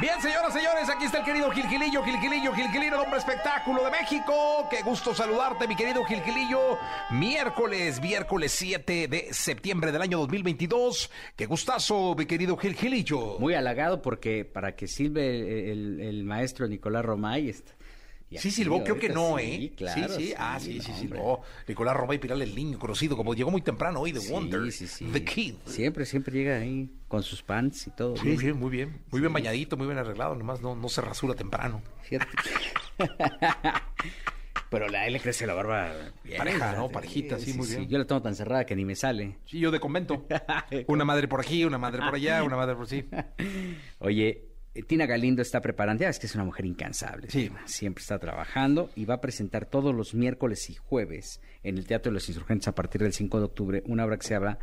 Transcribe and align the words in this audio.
Bien, 0.00 0.20
señoras, 0.20 0.52
señores, 0.52 0.88
aquí 0.88 1.04
está 1.04 1.18
el 1.18 1.24
querido 1.24 1.50
Gilgilillo, 1.50 2.02
Gilgilillo, 2.02 2.52
Gilgilillo, 2.52 3.04
el 3.04 3.14
espectáculo 3.14 3.84
de 3.84 3.90
México. 3.90 4.66
Qué 4.68 4.82
gusto 4.82 5.14
saludarte, 5.14 5.68
mi 5.68 5.76
querido 5.76 6.04
Gilgilillo. 6.04 6.78
Miércoles, 7.10 8.00
miércoles 8.00 8.50
7 8.52 9.06
de 9.06 9.28
septiembre 9.32 9.92
del 9.92 10.02
año 10.02 10.18
2022. 10.18 11.10
Qué 11.36 11.46
gustazo, 11.46 12.16
mi 12.16 12.26
querido 12.26 12.56
Gilgilillo. 12.56 13.38
Muy 13.38 13.54
halagado 13.54 14.02
porque 14.02 14.44
para 14.44 14.74
que 14.74 14.88
sirve 14.88 15.70
el, 15.70 16.00
el 16.00 16.24
maestro 16.24 16.66
Nicolás 16.66 17.04
Romay 17.04 17.50
está, 17.50 17.72
Sí 18.38 18.50
silbó, 18.50 18.82
creo 18.82 18.98
que 18.98 19.08
no, 19.08 19.36
sí, 19.38 19.44
¿eh? 19.44 19.72
claro, 19.76 20.08
sí, 20.08 20.20
sí, 20.20 20.26
sí, 20.28 20.34
ah, 20.38 20.58
sí, 20.60 20.80
sí, 20.80 20.90
no, 20.92 20.98
silbó. 20.98 21.42
Nicolás 21.68 21.96
Romay 21.96 22.18
Piral, 22.18 22.42
el 22.42 22.54
niño 22.54 22.78
conocido, 22.78 23.16
como 23.16 23.34
llegó 23.34 23.50
muy 23.50 23.62
temprano 23.62 24.00
hoy, 24.00 24.12
The 24.12 24.20
Sí, 24.20 24.32
Wonder, 24.32 24.72
sí, 24.72 24.86
sí. 24.86 25.04
The 25.12 25.24
Kid. 25.24 25.54
Siempre, 25.66 26.06
siempre 26.06 26.34
llega 26.34 26.56
ahí 26.56 26.88
con 27.08 27.22
sus 27.22 27.42
pants 27.42 27.86
y 27.86 27.90
todo. 27.90 28.16
Sí, 28.16 28.36
bien, 28.36 28.58
muy 28.58 28.70
bien. 28.70 29.00
Muy 29.10 29.20
bien 29.20 29.32
bañadito, 29.32 29.76
muy 29.76 29.86
bien 29.86 29.98
arreglado, 29.98 30.34
nomás 30.34 30.60
no, 30.60 30.74
no 30.74 30.88
se 30.88 31.00
rasura 31.00 31.34
temprano. 31.34 31.82
Fíjate. 32.02 32.26
Pero 34.72 34.86
a 34.86 35.06
él 35.06 35.12
le 35.12 35.20
crece 35.20 35.46
la 35.46 35.52
barba 35.52 35.92
bien, 36.24 36.38
Pareja, 36.38 36.72
¿no? 36.72 36.88
Parejita, 36.88 37.38
sí, 37.38 37.52
muy 37.52 37.68
bien. 37.68 37.86
Yo 37.88 37.98
la 37.98 38.06
tengo 38.06 38.22
tan 38.22 38.34
cerrada 38.34 38.64
que 38.64 38.74
ni 38.74 38.86
me 38.86 38.94
sale. 38.96 39.36
Sí, 39.44 39.58
yo 39.58 39.70
de 39.70 39.78
convento. 39.78 40.26
Una 40.86 41.04
madre 41.04 41.28
por 41.28 41.40
aquí, 41.40 41.66
una 41.66 41.76
madre 41.76 42.00
por 42.02 42.14
allá, 42.14 42.42
una 42.42 42.56
madre 42.56 42.74
por 42.74 42.86
sí. 42.86 43.04
Oye, 43.98 44.51
Tina 44.86 45.04
Galindo 45.04 45.42
está 45.42 45.60
preparando, 45.60 46.02
ya 46.02 46.08
es 46.08 46.18
que 46.18 46.26
es 46.26 46.34
una 46.34 46.44
mujer 46.44 46.64
incansable. 46.64 47.28
Sí. 47.30 47.50
Siempre 47.66 48.00
está 48.00 48.18
trabajando 48.18 48.90
y 48.96 49.04
va 49.04 49.14
a 49.14 49.20
presentar 49.20 49.66
todos 49.66 49.94
los 49.94 50.14
miércoles 50.14 50.70
y 50.70 50.74
jueves 50.74 51.40
en 51.62 51.76
el 51.76 51.86
Teatro 51.86 52.10
de 52.10 52.14
los 52.14 52.28
Insurgentes 52.28 52.68
a 52.68 52.74
partir 52.74 53.02
del 53.02 53.12
5 53.12 53.38
de 53.38 53.44
octubre 53.44 53.82
una 53.86 54.04
obra 54.04 54.16
que 54.16 54.26
se 54.26 54.34
habla, 54.34 54.58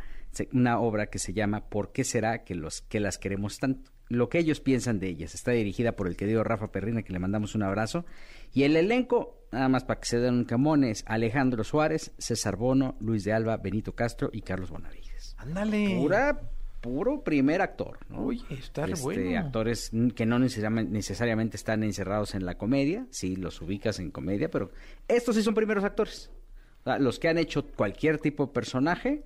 una 0.52 0.80
obra 0.80 1.06
que 1.06 1.20
se 1.20 1.32
llama 1.32 1.68
¿Por 1.68 1.92
qué 1.92 2.02
será 2.02 2.42
que 2.42 2.56
los 2.56 2.82
que 2.82 2.98
las 2.98 3.18
queremos 3.18 3.58
tanto? 3.58 3.90
Lo 4.08 4.28
que 4.28 4.38
ellos 4.40 4.58
piensan 4.58 4.98
de 4.98 5.06
ellas. 5.06 5.36
Está 5.36 5.52
dirigida 5.52 5.92
por 5.92 6.08
el 6.08 6.16
querido 6.16 6.42
Rafa 6.42 6.72
Perrina, 6.72 7.02
que 7.02 7.12
le 7.12 7.20
mandamos 7.20 7.54
un 7.54 7.62
abrazo. 7.62 8.04
Y 8.52 8.64
el 8.64 8.74
elenco, 8.74 9.46
nada 9.52 9.68
más 9.68 9.84
para 9.84 10.00
que 10.00 10.08
se 10.08 10.18
den 10.18 10.34
un 10.34 10.44
camón, 10.44 10.82
es 10.82 11.04
Alejandro 11.06 11.62
Suárez, 11.62 12.10
César 12.18 12.56
Bono, 12.56 12.96
Luis 12.98 13.22
de 13.22 13.32
Alba, 13.32 13.56
Benito 13.58 13.94
Castro 13.94 14.28
y 14.32 14.42
Carlos 14.42 14.70
Bonavides. 14.70 15.36
Ándale. 15.38 15.96
Pura, 16.00 16.40
puro 16.80 17.22
primer 17.22 17.60
actor, 17.60 17.98
¿no? 18.08 18.26
Oye, 18.26 18.42
está 18.50 18.84
Este, 18.86 19.02
bueno. 19.02 19.38
Actores 19.38 19.90
que 20.14 20.26
no 20.26 20.38
necesariamente, 20.38 20.92
necesariamente 20.92 21.56
están 21.56 21.82
encerrados 21.82 22.34
en 22.34 22.44
la 22.44 22.56
comedia, 22.56 23.06
sí, 23.10 23.36
los 23.36 23.60
ubicas 23.60 23.98
en 23.98 24.10
comedia, 24.10 24.50
pero 24.50 24.70
estos 25.08 25.36
sí 25.36 25.42
son 25.42 25.54
primeros 25.54 25.84
actores. 25.84 26.30
Los 26.98 27.18
que 27.18 27.28
han 27.28 27.38
hecho 27.38 27.66
cualquier 27.66 28.18
tipo 28.18 28.46
de 28.46 28.52
personaje, 28.52 29.24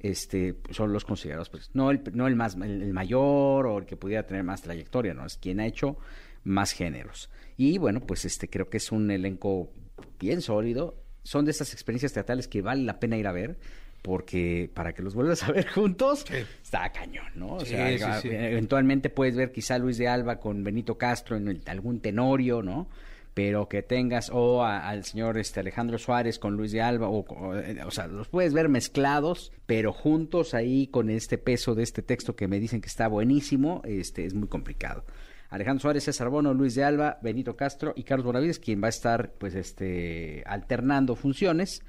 este, 0.00 0.56
son 0.70 0.92
los 0.92 1.04
considerados, 1.04 1.48
pues, 1.48 1.70
no 1.72 1.90
el, 1.90 2.02
no 2.12 2.26
el 2.26 2.34
más, 2.36 2.56
el, 2.56 2.82
el 2.82 2.92
mayor 2.92 3.66
o 3.66 3.78
el 3.78 3.86
que 3.86 3.96
pudiera 3.96 4.26
tener 4.26 4.42
más 4.42 4.62
trayectoria, 4.62 5.14
no, 5.14 5.24
es 5.24 5.36
quien 5.36 5.60
ha 5.60 5.66
hecho 5.66 5.96
más 6.42 6.72
géneros. 6.72 7.30
Y 7.56 7.78
bueno, 7.78 8.00
pues 8.00 8.24
este, 8.24 8.48
creo 8.48 8.68
que 8.68 8.76
es 8.76 8.92
un 8.92 9.10
elenco 9.10 9.70
bien 10.18 10.42
sólido. 10.42 11.02
Son 11.22 11.44
de 11.44 11.50
estas 11.50 11.72
experiencias 11.72 12.12
teatrales 12.12 12.46
que 12.48 12.62
vale 12.62 12.82
la 12.82 13.00
pena 13.00 13.16
ir 13.16 13.26
a 13.26 13.32
ver. 13.32 13.58
Porque 14.06 14.70
para 14.72 14.92
que 14.92 15.02
los 15.02 15.16
vuelvas 15.16 15.42
a 15.42 15.50
ver 15.50 15.66
juntos, 15.74 16.24
Sí. 16.28 16.36
está 16.62 16.90
cañón, 16.92 17.26
¿no? 17.34 17.54
O 17.56 17.60
Sí, 17.60 17.70
sea, 17.74 18.20
sí, 18.20 18.28
sí. 18.28 18.34
eventualmente 18.36 19.10
puedes 19.10 19.34
ver 19.34 19.50
quizá 19.50 19.78
Luis 19.78 19.98
de 19.98 20.06
Alba 20.06 20.38
con 20.38 20.62
Benito 20.62 20.96
Castro 20.96 21.36
en 21.36 21.48
el- 21.48 21.60
algún 21.66 21.98
tenorio, 21.98 22.62
¿no? 22.62 22.88
Pero 23.34 23.68
que 23.68 23.82
tengas, 23.82 24.30
o 24.32 24.64
al 24.64 25.02
señor 25.04 25.38
este 25.38 25.58
Alejandro 25.58 25.98
Suárez 25.98 26.38
con 26.38 26.54
Luis 26.56 26.70
de 26.70 26.82
Alba, 26.82 27.08
o, 27.08 27.18
o, 27.28 27.56
eh, 27.56 27.78
o 27.84 27.90
sea, 27.90 28.06
los 28.06 28.28
puedes 28.28 28.54
ver 28.54 28.68
mezclados, 28.68 29.52
pero 29.66 29.92
juntos 29.92 30.54
ahí 30.54 30.86
con 30.86 31.10
este 31.10 31.36
peso 31.36 31.74
de 31.74 31.82
este 31.82 32.00
texto 32.02 32.36
que 32.36 32.46
me 32.46 32.60
dicen 32.60 32.80
que 32.80 32.86
está 32.86 33.08
buenísimo, 33.08 33.82
este 33.84 34.24
es 34.24 34.34
muy 34.34 34.46
complicado. 34.46 35.04
Alejandro 35.50 35.82
Suárez, 35.82 36.04
César 36.04 36.28
Bono, 36.28 36.54
Luis 36.54 36.76
de 36.76 36.84
Alba, 36.84 37.18
Benito 37.22 37.56
Castro 37.56 37.92
y 37.96 38.04
Carlos 38.04 38.24
Bonavides, 38.24 38.60
quien 38.60 38.80
va 38.80 38.86
a 38.86 38.90
estar, 38.90 39.32
pues, 39.32 39.56
este, 39.56 40.44
alternando 40.46 41.16
funciones. 41.16 41.82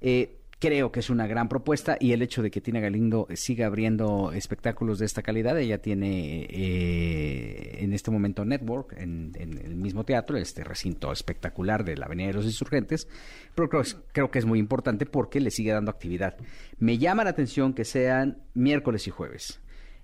Eh, 0.00 0.38
creo 0.60 0.92
que 0.92 1.00
es 1.00 1.10
una 1.10 1.26
gran 1.26 1.48
propuesta 1.48 1.96
y 1.98 2.12
el 2.12 2.22
hecho 2.22 2.42
de 2.42 2.50
que 2.50 2.60
Tina 2.60 2.80
Galindo 2.80 3.26
siga 3.34 3.66
abriendo 3.66 4.30
espectáculos 4.32 4.98
de 4.98 5.06
esta 5.06 5.22
calidad, 5.22 5.58
ella 5.58 5.78
tiene 5.78 6.46
eh, 6.50 7.78
en 7.80 7.94
este 7.94 8.10
momento 8.10 8.44
Network 8.44 8.92
en, 8.96 9.32
en 9.36 9.58
el 9.58 9.74
mismo 9.74 10.04
teatro, 10.04 10.36
este 10.36 10.62
recinto 10.62 11.10
espectacular 11.10 11.82
de 11.82 11.96
la 11.96 12.06
Avenida 12.06 12.28
de 12.28 12.34
los 12.34 12.44
Insurgentes, 12.44 13.08
pero 13.54 13.70
creo, 13.70 13.82
creo 14.12 14.30
que 14.30 14.38
es 14.38 14.44
muy 14.44 14.58
importante 14.58 15.06
porque 15.06 15.40
le 15.40 15.50
sigue 15.50 15.72
dando 15.72 15.90
actividad. 15.90 16.36
Me 16.78 16.98
llama 16.98 17.24
la 17.24 17.30
atención 17.30 17.72
que 17.72 17.86
sean 17.86 18.42
miércoles 18.52 19.06
y 19.06 19.10
jueves. 19.10 19.60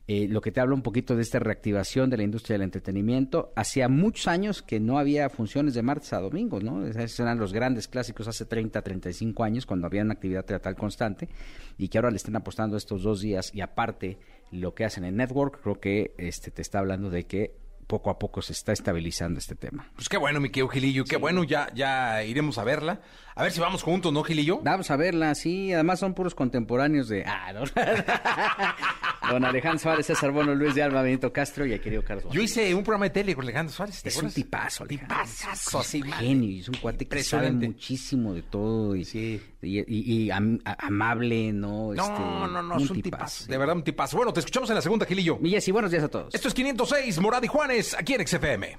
Eh, 0.09 0.29
lo 0.29 0.41
que 0.41 0.53
te 0.53 0.61
habla 0.61 0.77
un 0.77 0.83
poquito 0.83 1.17
de 1.17 1.23
esta 1.23 1.41
reactivación 1.41 2.11
de 2.11 2.17
la 2.17 2.23
industria 2.23 2.55
del 2.55 2.63
entretenimiento. 2.63 3.53
Hacía 3.57 3.89
muchos 3.89 4.29
años 4.29 4.63
que 4.63 4.79
no 4.79 4.99
había 4.99 5.29
funciones 5.29 5.75
de 5.75 5.83
martes 5.83 6.13
a 6.13 6.21
domingo, 6.21 6.61
¿no? 6.61 6.87
Esos 6.87 7.19
eran 7.19 7.39
los 7.39 7.53
grandes 7.53 7.89
clásicos 7.89 8.29
hace 8.29 8.45
30, 8.45 8.83
35 8.83 9.43
años, 9.43 9.67
cuando 9.67 9.89
había 9.89 10.03
una 10.03 10.15
actividad 10.15 10.45
teatral 10.45 10.77
constante, 10.77 11.29
y 11.77 11.89
que 11.89 11.99
ahora 11.99 12.11
le 12.11 12.19
estén 12.19 12.37
apostando 12.37 12.77
estos 12.77 13.03
dos 13.03 13.21
días, 13.21 13.53
y 13.53 13.63
aparte 13.63 14.19
lo 14.53 14.75
que 14.75 14.85
hacen 14.85 15.05
en 15.05 15.17
Network, 15.17 15.61
creo 15.61 15.81
que 15.81 16.15
este 16.19 16.53
te 16.53 16.63
está 16.63 16.79
hablando 16.79 17.11
de 17.11 17.25
que 17.25 17.66
poco 17.87 18.11
a 18.11 18.19
poco 18.19 18.43
se 18.43 18.53
está 18.53 18.73
estabilizando 18.73 19.39
este 19.39 19.55
tema. 19.55 19.89
Pues 19.95 20.09
qué 20.09 20.17
bueno, 20.17 20.41
mi 20.41 20.49
querido 20.51 20.69
Gilillo, 20.69 21.05
qué 21.05 21.17
bueno, 21.17 21.45
ya, 21.45 21.69
ya 21.75 22.23
iremos 22.25 22.59
a 22.59 22.65
verla. 22.65 23.01
A 23.35 23.43
ver 23.43 23.53
si 23.53 23.61
vamos 23.61 23.83
juntos, 23.83 24.13
¿no, 24.13 24.23
Gilillo? 24.25 24.61
Vamos 24.63 24.91
a 24.91 24.97
verla, 24.97 25.35
sí, 25.35 25.73
además 25.73 26.01
son 26.01 26.15
puros 26.15 26.35
contemporáneos 26.35 27.09
de... 27.09 27.25
Ah, 27.27 27.53
no. 27.53 27.65
Don 29.31 29.45
Alejandro 29.45 29.79
Suárez, 29.81 30.07
César 30.07 30.31
Bono, 30.31 30.55
Luis 30.55 30.75
de 30.75 30.83
Alba, 30.83 31.03
Benito 31.03 31.33
Castro 31.33 31.67
y 31.67 31.73
el 31.73 31.81
querido 31.81 32.03
Carlos 32.05 32.33
Yo 32.33 32.41
hice 32.41 32.73
un 32.75 32.85
programa 32.85 33.07
de 33.07 33.11
tele 33.11 33.35
con 33.35 33.45
Alejandro 33.45 33.75
Suárez. 33.75 34.03
¿te 34.03 34.09
Es 34.09 34.17
un 34.23 34.31
tipazo, 34.31 34.85
Alejandro. 34.85 35.17
Tipazazo, 35.19 35.81
Es 35.81 35.95
un 35.95 36.13
genio, 36.13 36.49
y 36.51 36.61
es 36.61 36.69
un 36.69 36.77
cuate 36.77 37.07
que 37.09 37.23
sabe 37.25 37.51
muchísimo 37.51 38.33
de 38.35 38.43
todo 38.43 38.95
y, 38.97 39.05
Sí. 39.05 39.43
y, 39.63 39.81
y- 39.81 40.23
y 40.27 40.31
am- 40.31 40.61
a- 40.65 40.87
amable, 40.87 41.53
¿no? 41.53 41.93
No, 41.93 42.05
Este, 42.05 42.21
no, 42.21 42.63
no, 42.63 42.77
es 42.79 42.89
un 42.89 43.03
tipazo. 43.03 43.47
De 43.47 43.59
verdad, 43.59 43.77
un 43.77 43.83
tipazo. 43.85 44.17
Bueno, 44.17 44.33
te 44.33 44.41
escuchamos 44.41 44.71
en 44.71 44.77
la 44.77 44.83
segunda, 44.83 45.05
Gilillo. 45.07 45.39
Y 45.43 45.51
Jessy, 45.51 45.73
buenos 45.73 45.91
días 45.91 46.05
a 46.05 46.09
todos. 46.09 46.33
Esto 46.35 46.49
es 46.49 46.55
506, 46.55 47.19
Morad 47.21 47.43
y 47.43 47.49
Juanes, 47.49 47.76
aquí 47.99 48.15
en 48.15 48.27
XFM. 48.27 48.79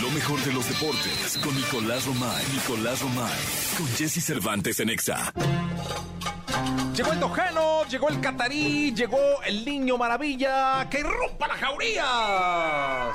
Lo 0.00 0.10
mejor 0.10 0.40
de 0.40 0.52
los 0.52 0.68
deportes 0.68 1.38
con 1.42 1.54
Nicolás 1.54 2.04
Romay. 2.06 2.44
Nicolás 2.52 3.00
Romay. 3.00 3.38
Con 3.78 3.86
Jesse 3.96 4.24
Cervantes 4.24 4.80
en 4.80 4.90
Exa. 4.90 5.32
Llegó 6.96 7.12
el 7.12 7.20
Dojano, 7.20 7.84
llegó 7.88 8.08
el 8.08 8.20
Catarí, 8.20 8.92
llegó 8.92 9.18
el 9.46 9.64
Niño 9.64 9.96
Maravilla. 9.96 10.88
¡Que 10.90 11.02
rompa 11.02 11.46
la 11.48 11.54
jauría! 11.54 12.04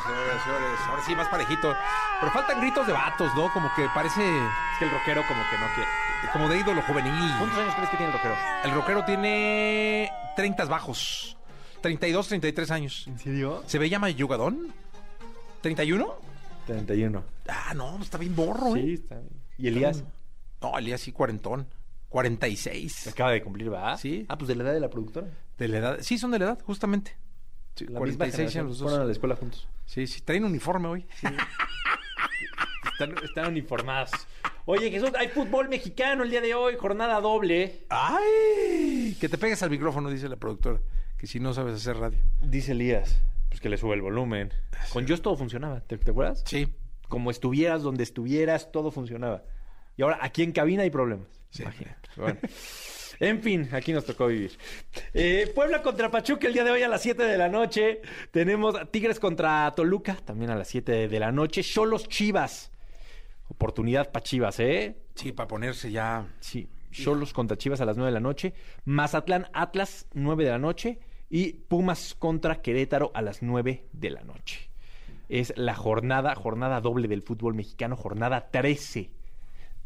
Señores, 0.03 0.43
señores, 0.43 0.79
ahora 0.89 1.03
sí, 1.05 1.15
más 1.15 1.27
parejito. 1.27 1.75
Pero 2.19 2.31
faltan 2.31 2.61
gritos 2.61 2.87
de 2.87 2.93
vatos, 2.93 3.35
¿no? 3.35 3.51
Como 3.53 3.69
que 3.75 3.85
parece 3.93 4.21
Es 4.21 4.79
que 4.79 4.85
el 4.85 4.91
rockero 4.91 5.23
como 5.27 5.41
que 5.51 5.57
no 5.57 5.67
quiere. 5.75 5.89
como 6.33 6.49
de 6.49 6.57
ídolo 6.59 6.81
juvenil. 6.83 7.31
¿Cuántos 7.37 7.59
años 7.59 7.75
crees 7.75 7.89
que 7.89 7.97
tiene 7.97 8.11
el 8.11 8.17
rockero? 8.17 8.35
El 8.63 8.71
rockero 8.71 9.05
tiene 9.05 10.11
30 10.35 10.65
bajos. 10.65 11.37
32, 11.81 12.27
33 12.27 12.71
años. 12.71 13.07
¿En 13.07 13.19
serio? 13.19 13.63
¿Se 13.67 13.77
ve 13.77 13.89
llama 13.89 14.09
Yugadón? 14.09 14.73
¿31? 15.63 16.13
31. 16.65 17.23
Ah, 17.47 17.73
no, 17.75 18.01
está 18.01 18.17
bien 18.17 18.35
borro, 18.35 18.75
¿eh? 18.75 18.81
Sí, 18.81 18.93
está 18.95 19.15
bien. 19.15 19.29
¿Y 19.57 19.67
Elías? 19.67 20.03
No, 20.61 20.77
Elías 20.77 21.01
sí, 21.01 21.11
cuarentón. 21.11 21.67
46. 22.09 23.07
Acaba 23.07 23.31
de 23.31 23.41
cumplir, 23.43 23.71
¿va? 23.71 23.97
Sí. 23.97 24.25
Ah, 24.29 24.37
pues 24.37 24.47
de 24.47 24.55
la 24.55 24.63
edad 24.63 24.73
de 24.73 24.79
la 24.79 24.89
productora. 24.89 25.27
De 25.57 25.67
la 25.67 25.77
edad. 25.77 25.97
Sí, 26.01 26.17
son 26.17 26.31
de 26.31 26.39
la 26.39 26.45
edad, 26.45 26.59
justamente. 26.63 27.15
La 27.79 27.99
46 27.99 28.47
misma 28.47 28.59
años 28.59 28.69
los 28.69 28.79
dos. 28.79 28.89
Fueron 28.89 29.01
a 29.03 29.05
la 29.05 29.11
escuela 29.11 29.35
juntos. 29.35 29.67
Sí, 29.85 30.07
sí, 30.07 30.21
traen 30.21 30.45
uniforme 30.45 30.87
hoy. 30.87 31.05
Están, 32.91 33.15
están 33.23 33.47
uniformados. 33.49 34.09
Oye, 34.65 34.89
Jesús, 34.89 35.11
hay 35.15 35.27
fútbol 35.27 35.69
mexicano 35.69 36.23
el 36.23 36.31
día 36.31 36.41
de 36.41 36.55
hoy, 36.55 36.75
jornada 36.79 37.21
doble. 37.21 37.85
¡Ay! 37.89 39.15
Que 39.19 39.29
te 39.29 39.37
pegues 39.37 39.61
al 39.61 39.69
micrófono, 39.69 40.09
dice 40.09 40.27
la 40.27 40.35
productora. 40.35 40.79
Que 41.17 41.27
si 41.27 41.39
no 41.39 41.53
sabes 41.53 41.75
hacer 41.75 41.97
radio. 41.97 42.19
Dice 42.41 42.73
Elías, 42.73 43.21
pues 43.49 43.59
que 43.59 43.69
le 43.69 43.77
sube 43.77 43.95
el 43.95 44.01
volumen. 44.01 44.53
Con 44.93 45.07
Just 45.07 45.23
todo 45.23 45.35
funcionaba, 45.35 45.81
¿te, 45.81 45.97
te 45.97 46.11
acuerdas? 46.11 46.43
Sí. 46.45 46.67
Como 47.07 47.31
estuvieras, 47.31 47.81
donde 47.81 48.03
estuvieras, 48.03 48.71
todo 48.71 48.91
funcionaba. 48.91 49.43
Y 49.95 50.03
ahora 50.03 50.19
aquí 50.21 50.43
en 50.43 50.51
cabina 50.51 50.83
hay 50.83 50.89
problemas. 50.89 51.27
Sí. 51.49 51.63
Imagínate. 51.63 52.09
Bueno. 52.15 52.39
En 53.19 53.41
fin, 53.41 53.67
aquí 53.71 53.93
nos 53.93 54.05
tocó 54.05 54.27
vivir. 54.27 54.51
Eh, 55.13 55.51
Puebla 55.55 55.81
contra 55.81 56.11
Pachuca 56.11 56.47
el 56.47 56.53
día 56.53 56.63
de 56.63 56.71
hoy 56.71 56.83
a 56.83 56.87
las 56.87 57.01
7 57.01 57.23
de 57.23 57.37
la 57.37 57.49
noche. 57.49 58.01
Tenemos 58.31 58.75
Tigres 58.91 59.19
contra 59.19 59.73
Toluca 59.75 60.15
también 60.23 60.51
a 60.51 60.55
las 60.55 60.67
7 60.67 61.07
de 61.07 61.19
la 61.19 61.31
noche. 61.31 61.63
Cholos 61.63 62.07
Chivas. 62.07 62.71
Oportunidad 63.47 64.11
para 64.11 64.23
Chivas, 64.23 64.59
¿eh? 64.59 64.97
Sí, 65.15 65.31
para 65.31 65.47
ponerse 65.47 65.91
ya. 65.91 66.27
Sí. 66.39 66.69
Cholos 66.91 67.33
contra 67.33 67.57
Chivas 67.57 67.81
a 67.81 67.85
las 67.85 67.97
9 67.97 68.11
de 68.11 68.13
la 68.13 68.19
noche. 68.19 68.53
Mazatlán 68.85 69.47
Atlas, 69.53 70.05
9 70.13 70.43
de 70.43 70.51
la 70.51 70.59
noche. 70.59 70.99
Y 71.29 71.53
Pumas 71.53 72.15
contra 72.17 72.61
Querétaro 72.61 73.11
a 73.13 73.21
las 73.21 73.41
9 73.41 73.85
de 73.91 74.09
la 74.09 74.23
noche. 74.23 74.69
es 75.29 75.53
la 75.57 75.75
jornada, 75.75 76.33
jornada 76.35 76.79
doble 76.79 77.07
del 77.09 77.21
fútbol 77.21 77.53
mexicano, 77.53 77.97
jornada 77.97 78.49
13 78.49 79.09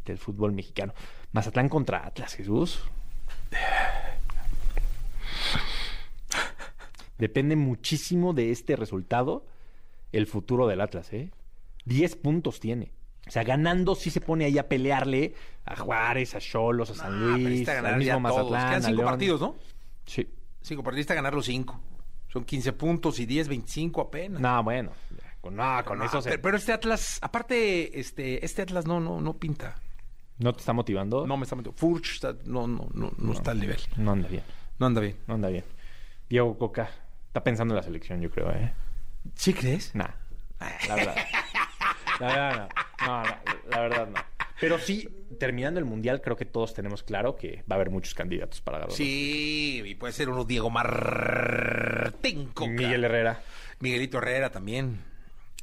del 0.04 0.18
fútbol 0.18 0.52
mexicano. 0.52 0.94
Mazatlán 1.32 1.68
contra 1.68 2.06
Atlas, 2.06 2.34
Jesús. 2.34 2.80
Depende 7.18 7.56
muchísimo 7.56 8.32
de 8.34 8.50
este 8.50 8.76
resultado 8.76 9.44
el 10.12 10.26
futuro 10.26 10.66
del 10.66 10.80
Atlas, 10.80 11.12
¿eh? 11.12 11.30
10 11.84 12.16
puntos 12.16 12.60
tiene. 12.60 12.92
O 13.26 13.30
sea, 13.30 13.44
ganando 13.44 13.94
sí 13.94 14.10
se 14.10 14.20
pone 14.20 14.44
ahí 14.44 14.58
a 14.58 14.68
pelearle 14.68 15.34
a 15.64 15.76
Juárez, 15.76 16.34
a 16.34 16.40
Cholos, 16.40 16.90
a 16.90 16.94
San 16.94 17.06
Ah, 17.12 17.18
pero 17.18 17.26
Luis, 17.30 17.44
necesita 17.44 17.78
al 17.88 17.96
mismo 17.96 18.12
todos. 18.28 18.50
Mazatlán. 18.50 18.68
Quedan 18.68 18.82
a 18.82 18.86
cinco 18.86 18.96
León. 18.96 19.06
partidos, 19.10 19.40
¿no? 19.40 19.56
Sí. 20.06 20.28
Cinco 20.62 20.82
partidos, 20.82 20.98
necesita 20.98 21.14
ganar 21.14 21.34
los 21.34 21.46
cinco. 21.46 21.80
Son 22.28 22.44
15 22.44 22.72
puntos 22.72 23.18
y 23.20 23.26
10, 23.26 23.48
25 23.48 24.00
apenas. 24.00 24.40
No, 24.40 24.62
bueno. 24.62 24.92
No, 25.50 25.84
con 25.84 25.98
No, 25.98 26.04
eso 26.04 26.22
se- 26.22 26.30
pero, 26.30 26.42
pero 26.42 26.56
este 26.56 26.72
Atlas, 26.72 27.18
aparte, 27.20 27.98
este, 27.98 28.44
este 28.44 28.62
Atlas 28.62 28.86
no, 28.86 29.00
no, 29.00 29.20
no 29.20 29.34
pinta. 29.34 29.74
¿No 30.38 30.52
te 30.52 30.60
está 30.60 30.72
motivando? 30.72 31.26
No 31.26 31.36
me 31.36 31.42
está 31.44 31.56
metiendo. 31.56 31.76
Furch 31.78 32.14
está- 32.14 32.36
no, 32.46 32.66
no, 32.66 32.88
no, 32.94 33.12
no 33.18 33.32
está 33.32 33.50
al 33.50 33.60
nivel. 33.60 33.78
No 33.96 34.12
anda 34.12 34.28
bien. 34.28 34.42
No 34.78 34.86
anda 34.86 35.00
bien. 35.00 35.16
No 35.26 35.34
anda 35.34 35.48
bien. 35.48 35.64
Diego 36.28 36.56
Coca 36.56 36.88
está 37.26 37.42
pensando 37.44 37.74
en 37.74 37.76
la 37.76 37.82
selección, 37.82 38.20
yo 38.20 38.30
creo, 38.30 38.50
¿eh? 38.52 38.72
¿Sí 39.34 39.52
crees? 39.52 39.94
Nah. 39.94 40.08
La 40.88 40.94
verdad. 40.94 41.16
La 42.20 42.26
verdad 42.28 42.68
no. 43.00 43.06
No, 43.06 43.22
no, 43.24 43.36
la 43.68 43.80
verdad 43.80 44.08
no. 44.08 44.20
Pero 44.60 44.78
sí, 44.78 45.08
terminando 45.42 45.80
el 45.80 45.84
mundial, 45.86 46.20
creo 46.20 46.36
que 46.36 46.44
todos 46.44 46.72
tenemos 46.72 47.02
claro 47.02 47.34
que 47.34 47.64
va 47.68 47.74
a 47.74 47.74
haber 47.74 47.90
muchos 47.90 48.14
candidatos 48.14 48.60
para 48.60 48.78
ganar. 48.78 48.92
Sí, 48.94 49.82
y 49.84 49.94
puede 49.96 50.12
ser 50.12 50.28
uno 50.28 50.44
Diego 50.44 50.70
Martín 50.70 52.46
Coca. 52.54 52.70
Miguel 52.70 53.02
Herrera. 53.02 53.42
Miguelito 53.80 54.18
Herrera 54.18 54.50
también. 54.50 55.02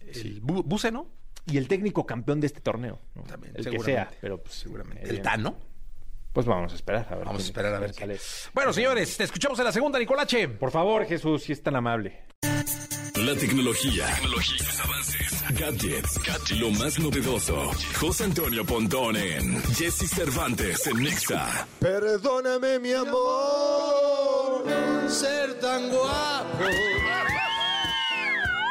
El 0.05 0.41
Bu- 0.43 0.63
Buse, 0.65 0.91
¿no? 0.91 1.07
Y 1.45 1.57
el 1.57 1.69
técnico 1.69 2.05
campeón 2.05 2.41
de 2.41 2.47
este 2.47 2.59
torneo. 2.59 2.99
¿no? 3.15 3.23
También, 3.23 3.53
el 3.55 3.63
que 3.63 3.71
seguramente. 3.71 4.11
sea, 4.11 4.17
pero 4.19 4.37
pues, 4.43 4.55
Seguramente. 4.55 5.05
eh, 5.05 5.09
El 5.11 5.21
Tano. 5.21 5.55
Pues 6.33 6.45
vamos 6.45 6.73
a 6.73 6.75
esperar. 6.75 7.07
A 7.09 7.15
ver 7.15 7.25
Vamos 7.25 7.41
a 7.41 7.45
esperar 7.45 7.73
a 7.73 7.79
ver 7.79 7.93
quién 7.93 8.09
qué. 8.09 8.17
sale. 8.17 8.51
Bueno, 8.53 8.73
señores, 8.73 9.15
te 9.15 9.23
escuchamos 9.23 9.57
en 9.59 9.65
la 9.65 9.71
segunda, 9.71 9.97
Nicolache. 9.97 10.49
Por 10.49 10.71
favor, 10.71 11.05
Jesús, 11.05 11.43
si 11.43 11.53
es 11.53 11.63
tan 11.63 11.77
amable. 11.77 12.23
La 13.15 13.33
tecnología, 13.35 14.05
tecnología, 14.15 14.65
avances, 14.83 15.28
gadgets, 15.51 16.19
lo 16.59 16.71
más 16.71 16.97
novedoso. 16.99 17.71
José 17.99 18.23
Antonio 18.25 18.65
Pontón 18.65 19.15
en 19.15 19.61
Jesse 19.75 20.07
Cervantes 20.09 20.85
en 20.87 21.03
Nexa. 21.03 21.67
Perdóname, 21.79 22.79
mi 22.79 22.93
amor, 22.93 24.63
ser 25.07 25.59
tan 25.59 25.89
guapo. 25.89 26.57
¡Qué 26.57 26.65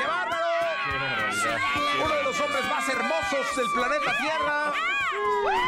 bárbaro! 0.07 0.47
Uno 2.05 2.15
de 2.15 2.23
los 2.25 2.41
hombres 2.41 2.65
más 2.65 2.89
hermosos 2.89 3.57
del 3.57 3.67
planeta 3.75 4.17
Tierra. 4.21 4.73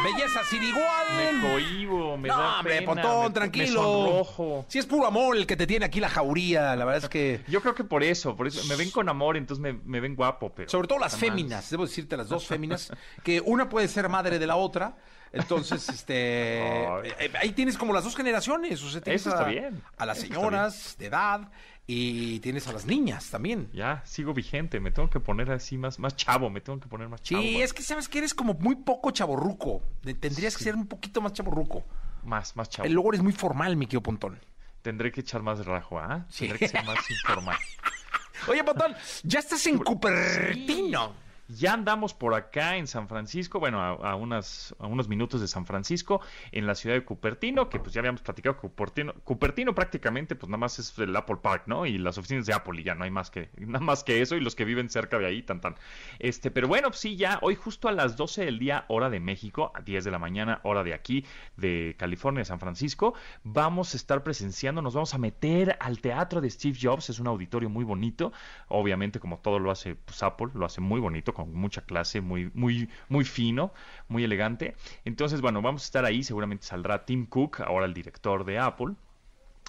Belleza 0.03 0.43
sin 0.43 0.63
igual. 0.63 1.07
Me 1.15 1.41
cohibo, 1.49 2.17
me 2.17 2.27
no, 2.29 2.37
da 2.37 2.57
hombre, 2.57 2.79
pena, 2.79 2.85
Pontón, 2.87 3.23
me- 3.25 3.29
tranquilo. 3.31 4.27
Me. 4.37 4.65
Si 4.67 4.79
es 4.79 4.85
puro 4.85 5.05
amor 5.05 5.37
el 5.37 5.45
que 5.45 5.55
te 5.55 5.67
tiene 5.67 5.85
aquí 5.85 5.99
la 5.99 6.09
jauría, 6.09 6.75
la 6.75 6.85
verdad 6.85 7.03
es 7.03 7.09
que... 7.09 7.41
Yo 7.47 7.61
creo 7.61 7.75
que 7.75 7.83
por 7.83 8.03
eso, 8.03 8.35
por 8.35 8.47
eso 8.47 8.63
me 8.65 8.75
ven 8.75 8.89
con 8.91 9.09
amor, 9.09 9.37
entonces 9.37 9.61
me, 9.61 9.73
me 9.73 9.99
ven 9.99 10.15
guapo, 10.15 10.51
pero 10.55 10.69
Sobre 10.69 10.87
todo 10.87 10.99
las 10.99 11.15
féminas, 11.15 11.69
debo 11.69 11.85
decirte 11.85 12.17
las 12.17 12.29
dos 12.29 12.47
féminas, 12.47 12.91
que 13.23 13.41
una 13.41 13.69
puede 13.69 13.87
ser 13.87 14.09
madre 14.09 14.39
de 14.39 14.47
la 14.47 14.55
otra. 14.55 14.97
Entonces, 15.33 15.87
este, 15.87 16.61
Ay. 17.03 17.13
eh, 17.19 17.31
ahí 17.39 17.51
tienes 17.53 17.77
como 17.77 17.93
las 17.93 18.03
dos 18.03 18.15
generaciones. 18.17 18.83
O 18.83 18.89
sea, 18.89 18.99
tienes 19.01 19.21
Eso 19.21 19.29
está 19.29 19.45
a, 19.45 19.49
bien, 19.49 19.81
a 19.97 20.05
las 20.05 20.19
señoras 20.19 20.95
de 20.99 21.05
edad 21.05 21.49
y 21.87 22.39
tienes 22.39 22.67
a 22.67 22.73
las 22.73 22.85
niñas 22.85 23.29
también. 23.29 23.69
Ya, 23.73 24.01
sigo 24.05 24.33
vigente, 24.33 24.79
me 24.79 24.91
tengo 24.91 25.09
que 25.09 25.19
poner 25.19 25.51
así 25.51 25.77
más, 25.77 25.99
más 25.99 26.15
chavo, 26.15 26.49
me 26.49 26.61
tengo 26.61 26.79
que 26.79 26.87
poner 26.87 27.09
más 27.09 27.21
chavo. 27.21 27.41
Sí, 27.41 27.61
es 27.61 27.73
que 27.73 27.83
sabes 27.83 28.07
que 28.07 28.19
eres 28.19 28.33
como 28.33 28.53
muy 28.53 28.75
poco 28.75 29.11
chaborruco. 29.11 29.81
Tendrías 30.19 30.57
que 30.57 30.63
ser 30.63 30.75
un 30.75 30.87
poquito 30.87 31.21
más 31.21 31.33
chaborruco. 31.33 31.83
Más, 32.23 32.55
más 32.55 32.69
chavo. 32.69 32.87
Luego 32.87 33.09
eres 33.09 33.21
muy 33.21 33.33
formal, 33.33 33.75
mi 33.75 33.87
querido 33.87 34.03
Pontón. 34.03 34.39
Tendré 34.81 35.11
que 35.11 35.21
echar 35.21 35.41
más 35.41 35.65
rajo, 35.65 35.99
¿ah? 35.99 36.25
Sí. 36.29 36.47
Tendré 36.47 36.59
que 36.59 36.67
ser 36.67 36.83
más 36.85 36.99
informal. 37.09 37.57
Oye, 38.47 38.63
Pontón, 38.63 38.95
ya 39.23 39.39
estás 39.39 39.65
en 39.67 39.77
Cupertino. 39.79 41.13
Ya 41.57 41.73
andamos 41.73 42.13
por 42.13 42.33
acá 42.33 42.77
en 42.77 42.87
San 42.87 43.07
Francisco, 43.07 43.59
bueno, 43.59 43.81
a, 43.81 44.15
unas, 44.15 44.75
a 44.79 44.87
unos 44.87 45.07
minutos 45.07 45.41
de 45.41 45.47
San 45.47 45.65
Francisco, 45.65 46.21
en 46.51 46.65
la 46.65 46.75
ciudad 46.75 46.95
de 46.95 47.03
Cupertino, 47.03 47.69
que 47.69 47.79
pues 47.79 47.93
ya 47.93 47.99
habíamos 47.99 48.21
platicado, 48.21 48.57
Cupertino, 48.57 49.13
Cupertino 49.23 49.75
prácticamente 49.75 50.35
pues 50.35 50.49
nada 50.49 50.59
más 50.59 50.79
es 50.79 50.97
el 50.97 51.15
Apple 51.15 51.37
Park, 51.41 51.63
¿no? 51.65 51.85
Y 51.85 51.97
las 51.97 52.17
oficinas 52.17 52.45
de 52.45 52.53
Apple 52.53 52.79
y 52.79 52.83
ya 52.83 52.95
no 52.95 53.03
hay 53.03 53.11
más 53.11 53.29
que, 53.29 53.49
nada 53.57 53.83
más 53.83 54.03
que 54.03 54.21
eso 54.21 54.35
y 54.35 54.39
los 54.39 54.55
que 54.55 54.65
viven 54.65 54.89
cerca 54.89 55.17
de 55.19 55.25
ahí, 55.25 55.43
tan 55.43 55.61
tan. 55.61 55.75
Este, 56.19 56.51
pero 56.51 56.67
bueno, 56.67 56.89
pues 56.89 56.99
sí, 56.99 57.17
ya 57.17 57.39
hoy 57.41 57.55
justo 57.55 57.87
a 57.89 57.91
las 57.91 58.15
12 58.15 58.45
del 58.45 58.59
día, 58.59 58.85
hora 58.87 59.09
de 59.09 59.19
México, 59.19 59.71
a 59.75 59.81
10 59.81 60.03
de 60.03 60.11
la 60.11 60.19
mañana, 60.19 60.61
hora 60.63 60.83
de 60.83 60.93
aquí, 60.93 61.25
de 61.57 61.95
California, 61.97 62.45
San 62.45 62.59
Francisco, 62.59 63.13
vamos 63.43 63.93
a 63.93 63.97
estar 63.97 64.23
presenciando, 64.23 64.81
nos 64.81 64.93
vamos 64.93 65.13
a 65.13 65.17
meter 65.17 65.77
al 65.79 65.99
teatro 65.99 66.39
de 66.39 66.49
Steve 66.49 66.77
Jobs, 66.81 67.09
es 67.09 67.19
un 67.19 67.27
auditorio 67.27 67.69
muy 67.69 67.83
bonito, 67.83 68.31
obviamente 68.67 69.19
como 69.19 69.39
todo 69.39 69.59
lo 69.59 69.71
hace 69.71 69.95
pues, 69.95 70.23
Apple, 70.23 70.47
lo 70.53 70.65
hace 70.65 70.81
muy 70.81 70.99
bonito, 70.99 71.33
mucha 71.45 71.81
clase, 71.81 72.21
muy, 72.21 72.51
muy, 72.53 72.89
muy 73.09 73.25
fino, 73.25 73.73
muy 74.07 74.23
elegante. 74.23 74.75
Entonces, 75.05 75.41
bueno, 75.41 75.61
vamos 75.61 75.83
a 75.83 75.85
estar 75.85 76.05
ahí, 76.05 76.23
seguramente 76.23 76.65
saldrá 76.65 77.05
Tim 77.05 77.25
Cook, 77.25 77.61
ahora 77.61 77.85
el 77.85 77.93
director 77.93 78.45
de 78.45 78.59
Apple, 78.59 78.93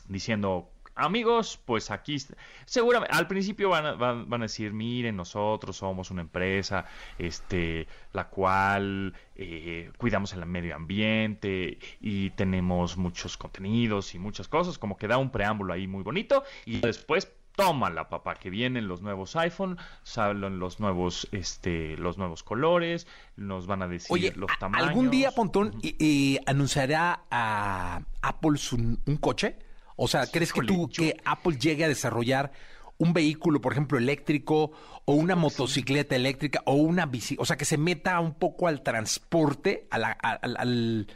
diciendo 0.08 0.72
amigos, 0.94 1.58
pues 1.64 1.90
aquí 1.90 2.18
seguramente 2.66 3.16
al 3.16 3.26
principio 3.26 3.70
van 3.70 3.86
a, 3.86 3.92
van, 3.94 4.28
van 4.28 4.42
a 4.42 4.44
decir, 4.44 4.72
miren, 4.72 5.16
nosotros 5.16 5.76
somos 5.76 6.10
una 6.10 6.22
empresa, 6.22 6.84
este, 7.18 7.86
la 8.12 8.28
cual 8.28 9.14
eh, 9.34 9.90
cuidamos 9.96 10.32
el 10.34 10.44
medio 10.46 10.74
ambiente 10.76 11.78
y 12.00 12.30
tenemos 12.30 12.96
muchos 12.96 13.36
contenidos 13.36 14.14
y 14.14 14.18
muchas 14.18 14.48
cosas, 14.48 14.78
como 14.78 14.96
que 14.96 15.08
da 15.08 15.18
un 15.18 15.30
preámbulo 15.30 15.72
ahí 15.72 15.86
muy 15.86 16.02
bonito 16.02 16.44
y 16.66 16.80
después 16.80 17.32
Tómala, 17.56 18.08
papá, 18.08 18.34
que 18.36 18.48
vienen 18.50 18.88
los 18.88 19.02
nuevos 19.02 19.36
iPhone, 19.36 19.76
salen 20.02 20.58
los 20.58 20.80
nuevos, 20.80 21.28
este, 21.32 21.96
los 21.98 22.16
nuevos 22.16 22.42
colores, 22.42 23.06
nos 23.36 23.66
van 23.66 23.82
a 23.82 23.88
decir 23.88 24.08
Oye, 24.10 24.32
los 24.36 24.50
tamaños. 24.58 24.88
¿algún 24.88 25.10
día, 25.10 25.32
Pontón, 25.32 25.74
y- 25.82 25.96
y 25.98 26.38
anunciará 26.46 27.24
a 27.30 28.00
Apple 28.22 28.56
su- 28.56 28.76
un 28.76 29.16
coche? 29.20 29.58
O 29.96 30.08
sea, 30.08 30.26
¿crees 30.26 30.52
que 30.52 30.62
tú, 30.62 30.88
yo- 30.88 31.02
que 31.02 31.16
Apple 31.24 31.58
llegue 31.58 31.84
a 31.84 31.88
desarrollar 31.88 32.52
un 32.98 33.12
vehículo, 33.12 33.60
por 33.60 33.72
ejemplo, 33.72 33.98
eléctrico, 33.98 34.72
o 35.04 35.12
una 35.14 35.34
motocicleta 35.36 36.16
eléctrica, 36.16 36.62
o 36.64 36.74
una 36.74 37.04
bici? 37.06 37.36
O 37.38 37.44
sea, 37.44 37.56
que 37.58 37.64
se 37.66 37.76
meta 37.76 38.18
un 38.20 38.34
poco 38.34 38.66
al 38.68 38.82
transporte, 38.82 39.86
a 39.90 39.98
la- 39.98 40.16
a- 40.22 40.32
al... 40.32 40.56
al- 40.56 41.06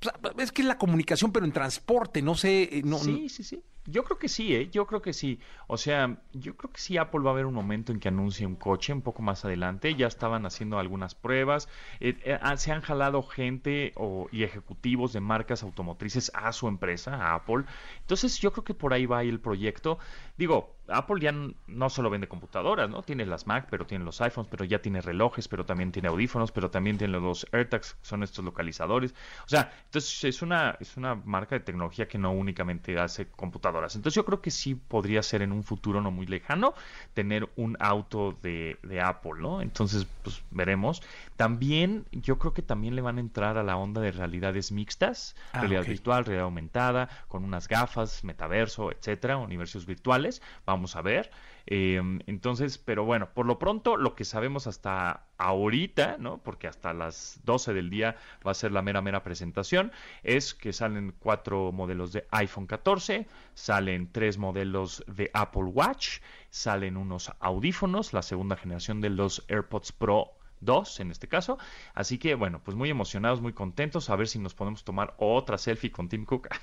pues, 0.00 0.34
es 0.38 0.52
que 0.52 0.62
es 0.62 0.68
la 0.68 0.78
comunicación, 0.78 1.32
pero 1.32 1.44
en 1.46 1.52
transporte, 1.52 2.22
no 2.22 2.34
sé... 2.34 2.62
eh, 2.78 2.82
No, 2.84 2.98
sí, 2.98 3.28
sí, 3.28 3.42
sí. 3.44 3.62
Yo 3.90 4.04
creo 4.04 4.18
que 4.18 4.28
sí, 4.28 4.54
¿eh? 4.54 4.68
Yo 4.70 4.86
creo 4.86 5.00
que 5.00 5.14
sí. 5.14 5.40
O 5.66 5.78
sea, 5.78 6.18
yo 6.32 6.56
creo 6.56 6.70
que 6.70 6.78
sí 6.80 6.98
Apple 6.98 7.20
va 7.20 7.30
a 7.30 7.32
haber 7.32 7.46
un 7.46 7.54
momento 7.54 7.90
en 7.90 8.00
que 8.00 8.08
anuncie 8.08 8.46
un 8.46 8.54
coche 8.54 8.92
un 8.92 9.00
poco 9.00 9.22
más 9.22 9.46
adelante. 9.46 9.94
Ya 9.94 10.06
estaban 10.06 10.44
haciendo 10.44 10.78
algunas 10.78 11.14
pruebas. 11.14 11.68
Eh, 12.00 12.18
eh, 12.24 12.38
ah, 12.42 12.56
se 12.58 12.70
han 12.70 12.82
jalado 12.82 13.22
gente 13.22 13.92
o, 13.96 14.28
y 14.30 14.42
ejecutivos 14.42 15.14
de 15.14 15.20
marcas 15.20 15.62
automotrices 15.62 16.30
a 16.34 16.52
su 16.52 16.68
empresa, 16.68 17.14
a 17.14 17.34
Apple. 17.36 17.64
Entonces 18.00 18.38
yo 18.38 18.52
creo 18.52 18.64
que 18.64 18.74
por 18.74 18.92
ahí 18.92 19.06
va 19.06 19.22
el 19.22 19.40
proyecto. 19.40 19.98
Digo, 20.36 20.77
Apple 20.88 21.20
ya 21.20 21.32
no 21.66 21.90
solo 21.90 22.10
vende 22.10 22.28
computadoras, 22.28 22.88
¿no? 22.88 23.02
Tiene 23.02 23.26
las 23.26 23.46
Mac, 23.46 23.68
pero 23.70 23.86
tiene 23.86 24.04
los 24.04 24.20
iPhones, 24.20 24.48
pero 24.50 24.64
ya 24.64 24.80
tiene 24.80 25.00
relojes, 25.00 25.48
pero 25.48 25.64
también 25.64 25.92
tiene 25.92 26.08
audífonos, 26.08 26.52
pero 26.52 26.70
también 26.70 26.98
tiene 26.98 27.18
los 27.18 27.46
AirTags, 27.52 27.94
que 27.94 28.06
son 28.06 28.22
estos 28.22 28.44
localizadores. 28.44 29.14
O 29.44 29.48
sea, 29.48 29.72
entonces 29.84 30.24
es 30.24 30.42
una, 30.42 30.76
es 30.80 30.96
una 30.96 31.14
marca 31.14 31.54
de 31.56 31.60
tecnología 31.60 32.08
que 32.08 32.18
no 32.18 32.32
únicamente 32.32 32.98
hace 32.98 33.28
computadoras. 33.30 33.96
Entonces 33.96 34.16
yo 34.16 34.24
creo 34.24 34.40
que 34.40 34.50
sí 34.50 34.74
podría 34.74 35.22
ser 35.22 35.42
en 35.42 35.52
un 35.52 35.62
futuro 35.62 36.00
no 36.00 36.10
muy 36.10 36.26
lejano 36.26 36.74
tener 37.14 37.48
un 37.56 37.76
auto 37.80 38.36
de, 38.42 38.78
de 38.82 39.00
Apple, 39.00 39.34
¿no? 39.38 39.60
Entonces, 39.62 40.06
pues 40.22 40.42
veremos. 40.50 41.02
También, 41.36 42.06
yo 42.12 42.38
creo 42.38 42.54
que 42.54 42.62
también 42.62 42.96
le 42.96 43.02
van 43.02 43.18
a 43.18 43.20
entrar 43.20 43.58
a 43.58 43.62
la 43.62 43.76
onda 43.76 44.00
de 44.00 44.10
realidades 44.12 44.72
mixtas, 44.72 45.36
Ah, 45.52 45.60
realidad 45.60 45.84
virtual, 45.86 46.24
realidad 46.24 46.44
aumentada, 46.44 47.08
con 47.28 47.44
unas 47.44 47.68
gafas, 47.68 48.24
metaverso, 48.24 48.90
etcétera, 48.92 49.36
universos 49.36 49.86
virtuales. 49.86 50.42
Vamos 50.66 50.77
a 50.86 51.02
ver. 51.02 51.30
Eh, 51.66 52.00
entonces, 52.26 52.78
pero 52.78 53.04
bueno, 53.04 53.28
por 53.34 53.44
lo 53.44 53.58
pronto, 53.58 53.96
lo 53.98 54.14
que 54.14 54.24
sabemos 54.24 54.66
hasta 54.66 55.26
ahorita, 55.36 56.16
¿no? 56.18 56.38
Porque 56.38 56.66
hasta 56.66 56.94
las 56.94 57.40
12 57.44 57.74
del 57.74 57.90
día 57.90 58.16
va 58.46 58.52
a 58.52 58.54
ser 58.54 58.72
la 58.72 58.80
mera, 58.80 59.02
mera 59.02 59.22
presentación, 59.22 59.92
es 60.22 60.54
que 60.54 60.72
salen 60.72 61.14
cuatro 61.18 61.70
modelos 61.72 62.12
de 62.12 62.26
iPhone 62.30 62.66
14, 62.66 63.26
salen 63.52 64.10
tres 64.10 64.38
modelos 64.38 65.04
de 65.06 65.30
Apple 65.34 65.64
Watch, 65.64 66.20
salen 66.48 66.96
unos 66.96 67.30
audífonos, 67.40 68.14
la 68.14 68.22
segunda 68.22 68.56
generación 68.56 69.02
de 69.02 69.10
los 69.10 69.44
AirPods 69.48 69.92
Pro 69.92 70.37
2 70.60 71.00
en 71.00 71.10
este 71.10 71.28
caso. 71.28 71.58
Así 71.94 72.18
que 72.18 72.34
bueno, 72.34 72.60
pues 72.64 72.76
muy 72.76 72.90
emocionados, 72.90 73.40
muy 73.40 73.52
contentos. 73.52 74.10
A 74.10 74.16
ver 74.16 74.28
si 74.28 74.38
nos 74.38 74.54
podemos 74.54 74.84
tomar 74.84 75.14
otra 75.18 75.58
selfie 75.58 75.90
con 75.90 76.08
Tim 76.08 76.24
Cook. 76.24 76.48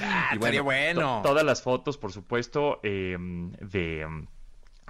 Ah, 0.00 0.36
bueno. 0.62 1.20
to- 1.22 1.28
todas 1.28 1.44
las 1.44 1.62
fotos, 1.62 1.96
por 1.98 2.12
supuesto, 2.12 2.80
eh, 2.82 3.16
de, 3.18 4.06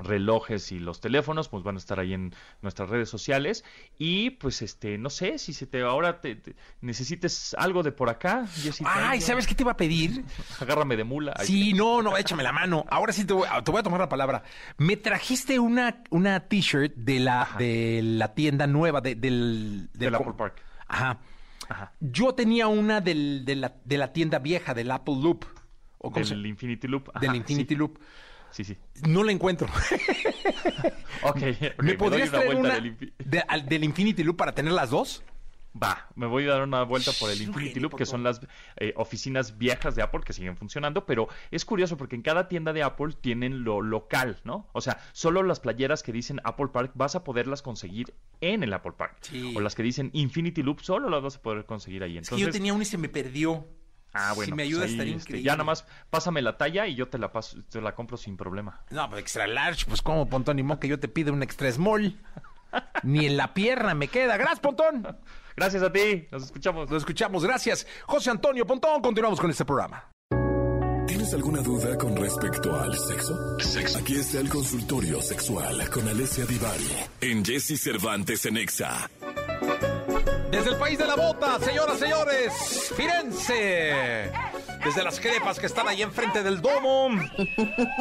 relojes 0.02 0.73
y 0.73 0.78
los 0.78 1.00
teléfonos 1.00 1.49
pues 1.49 1.62
van 1.64 1.75
a 1.75 1.78
estar 1.78 1.99
ahí 2.00 2.14
en 2.14 2.35
nuestras 2.62 2.88
redes 2.88 3.09
sociales 3.09 3.64
y 3.99 4.31
pues 4.31 4.62
este 4.62 4.97
no 4.99 5.11
sé 5.11 5.38
si 5.38 5.52
se 5.52 5.67
te 5.67 5.83
ahora 5.83 6.21
te, 6.21 6.37
te- 6.37 6.55
necesites 6.81 7.55
algo 7.59 7.83
de 7.83 7.93
por 7.93 8.09
acá 8.09 8.47
Jessica, 8.47 8.90
Ay, 9.11 9.21
¿sabes 9.21 9.47
qué 9.47 9.55
te 9.55 9.62
iba 9.64 9.73
a 9.73 9.76
pedir? 9.76 10.25
agárrame 10.61 10.97
de 10.97 11.05
mula 11.05 11.35
Ay, 11.37 11.47
Sí, 11.47 11.73
no, 11.73 12.00
no, 12.02 12.17
échame 12.17 12.43
la 12.43 12.52
mano. 12.52 12.85
Ahora 12.90 13.12
sí 13.12 13.25
te 13.25 13.33
voy, 13.35 13.47
te 13.64 13.71
voy 13.71 13.81
a 13.81 13.83
tomar 13.83 14.00
la 14.00 14.09
palabra. 14.09 14.43
Me 14.76 14.97
trajiste 14.97 15.59
una, 15.59 16.02
una 16.11 16.40
t-shirt 16.49 16.95
de 16.95 17.21
la, 17.21 17.49
de 17.59 18.00
la 18.02 18.35
tienda 18.35 18.67
nueva, 18.67 19.00
de- 19.00 19.14
del, 19.17 19.88
del 19.93 20.14
Apple 20.14 20.35
Park 20.37 20.62
Ajá. 20.87 21.19
Ajá. 21.69 21.93
Yo 22.00 22.35
tenía 22.35 22.67
una 22.69 23.00
del, 23.00 23.45
de, 23.45 23.57
la, 23.57 23.75
de 23.85 23.99
la 23.99 24.12
tienda 24.12 24.38
vieja, 24.38 24.73
del 24.75 24.90
Apple 24.90 25.17
Loop. 25.23 25.45
¿O 25.99 26.11
del 26.11 26.25
se- 26.25 26.35
Infinity 26.37 26.87
Loop 26.87 27.12
del 27.19 27.35
Infinity 27.35 27.75
sí. 27.75 27.78
Loop. 27.78 27.99
Sí 28.50 28.64
sí 28.64 28.76
No 29.07 29.23
la 29.25 29.33
encuentro. 29.33 29.69
Ok, 31.23 31.37
¿Me 31.78 31.88
doy 31.88 31.97
podrías 31.97 32.28
una 32.28 32.38
traer 32.38 32.55
vuelta 32.57 32.61
una 32.61 32.75
del 32.75 32.97
infi- 32.97 33.12
de- 33.19 33.40
al- 33.49 33.67
del 33.67 33.85
Infinity 33.85 34.23
Loop 34.23 34.37
para 34.37 34.52
tener 34.55 34.73
las 34.73 34.90
dos? 34.90 35.23
Va, 35.81 36.09
me 36.14 36.26
voy 36.26 36.45
a 36.45 36.50
dar 36.50 36.62
una 36.62 36.83
vuelta 36.85 37.11
por 37.21 37.31
el 37.31 37.40
Infinity 37.43 37.78
Loop, 37.81 37.95
que 37.97 38.07
son 38.07 38.23
las 38.23 38.40
eh, 38.76 38.93
oficinas 38.97 39.59
viejas 39.59 39.95
de 39.95 40.02
Apple 40.02 40.21
que 40.25 40.33
siguen 40.33 40.57
funcionando, 40.57 41.07
pero 41.07 41.28
es 41.50 41.64
curioso 41.64 41.97
porque 41.97 42.17
en 42.17 42.23
cada 42.23 42.49
tienda 42.49 42.73
de 42.73 42.83
Apple 42.83 43.14
tienen 43.21 43.64
lo 43.64 43.81
local, 43.83 44.40
¿no? 44.45 44.69
O 44.73 44.81
sea, 44.81 44.99
solo 45.12 45.43
las 45.43 45.61
playeras 45.61 46.02
que 46.02 46.12
dicen 46.12 46.40
Apple 46.45 46.69
Park 46.73 46.93
vas 46.95 47.14
a 47.17 47.23
poderlas 47.25 47.62
conseguir 47.62 48.14
en 48.40 48.62
el 48.62 48.73
Apple 48.73 48.93
Park. 48.97 49.19
Sí. 49.21 49.55
O 49.57 49.61
las 49.61 49.75
que 49.75 49.83
dicen 49.83 50.11
Infinity 50.14 50.62
Loop 50.62 50.81
solo 50.81 51.11
las 51.11 51.23
vas 51.23 51.37
a 51.37 51.43
poder 51.43 51.64
conseguir 51.64 52.02
ahí. 52.02 52.12
Es 52.17 52.25
Entonces, 52.26 52.47
que 52.47 52.50
yo 52.50 52.52
tenía 52.52 52.73
una 52.75 52.83
y 52.83 52.87
se 52.87 52.99
me 52.99 53.09
perdió. 53.09 53.67
Ah, 54.12 54.33
bueno, 54.35 54.47
Si 54.47 54.53
me 54.53 54.57
pues 54.65 54.67
ayudas 54.69 54.85
ahí, 54.87 54.93
estaría 54.93 55.17
este, 55.17 55.23
increíble. 55.31 55.47
ya 55.47 55.53
nada 55.53 55.65
más 55.65 55.87
pásame 56.11 56.43
la 56.43 56.57
talla 56.57 56.87
y 56.87 56.95
yo 56.95 57.09
te 57.09 57.19
la 57.19 57.33
paso, 57.33 57.59
te 57.71 57.81
la 57.81 57.95
compro 57.95 58.17
sin 58.17 58.37
problema. 58.37 58.81
No, 58.91 59.09
pues 59.09 59.21
extra 59.23 59.47
large, 59.47 59.85
pues 59.87 60.03
como 60.03 60.29
Pontón, 60.29 60.57
ni 60.57 60.62
modo 60.62 60.81
que 60.81 60.88
yo 60.88 60.99
te 60.99 61.09
pida 61.09 61.33
un 61.33 61.43
extra 61.43 61.71
small. 61.73 62.17
Ni 63.03 63.25
en 63.27 63.37
la 63.38 63.55
pierna 63.55 63.95
me 63.95 64.09
queda. 64.09 64.37
Gracias, 64.37 64.61
Pontón. 64.61 65.07
Gracias 65.57 65.83
a 65.83 65.91
ti, 65.93 66.29
nos 66.31 66.45
escuchamos. 66.45 66.91
Lo 66.91 66.97
escuchamos, 66.99 67.43
gracias. 67.45 67.87
José 68.07 68.31
Antonio 68.31 68.67
Pontón, 68.67 69.00
continuamos 69.00 69.41
con 69.41 69.50
este 69.50 69.65
programa. 69.65 70.05
¿Tienes 71.07 71.33
alguna 71.33 71.62
duda 71.62 71.97
con 71.97 72.15
respecto 72.15 72.79
al 72.79 72.95
sexo? 72.95 73.59
Sexo. 73.59 73.99
Aquí 73.99 74.17
está 74.17 74.41
el 74.41 74.49
consultorio 74.50 75.21
sexual 75.23 75.88
con 75.91 76.07
Alessia 76.07 76.45
Divari 76.45 76.87
en 77.23 77.45
Jesse 77.45 77.81
Cervantes 77.81 78.45
en 78.45 78.59
Exa. 78.59 79.09
Desde 80.50 80.70
el 80.70 80.76
país 80.76 80.99
de 80.99 81.06
la 81.06 81.14
bota, 81.16 81.58
señoras, 81.61 81.99
señores, 81.99 82.92
Firenze. 82.97 84.30
Desde 84.85 85.02
las 85.04 85.20
crepas 85.20 85.58
que 85.58 85.66
están 85.66 85.88
ahí 85.88 86.02
enfrente 86.02 86.42
del 86.42 86.61
domo. 86.62 87.08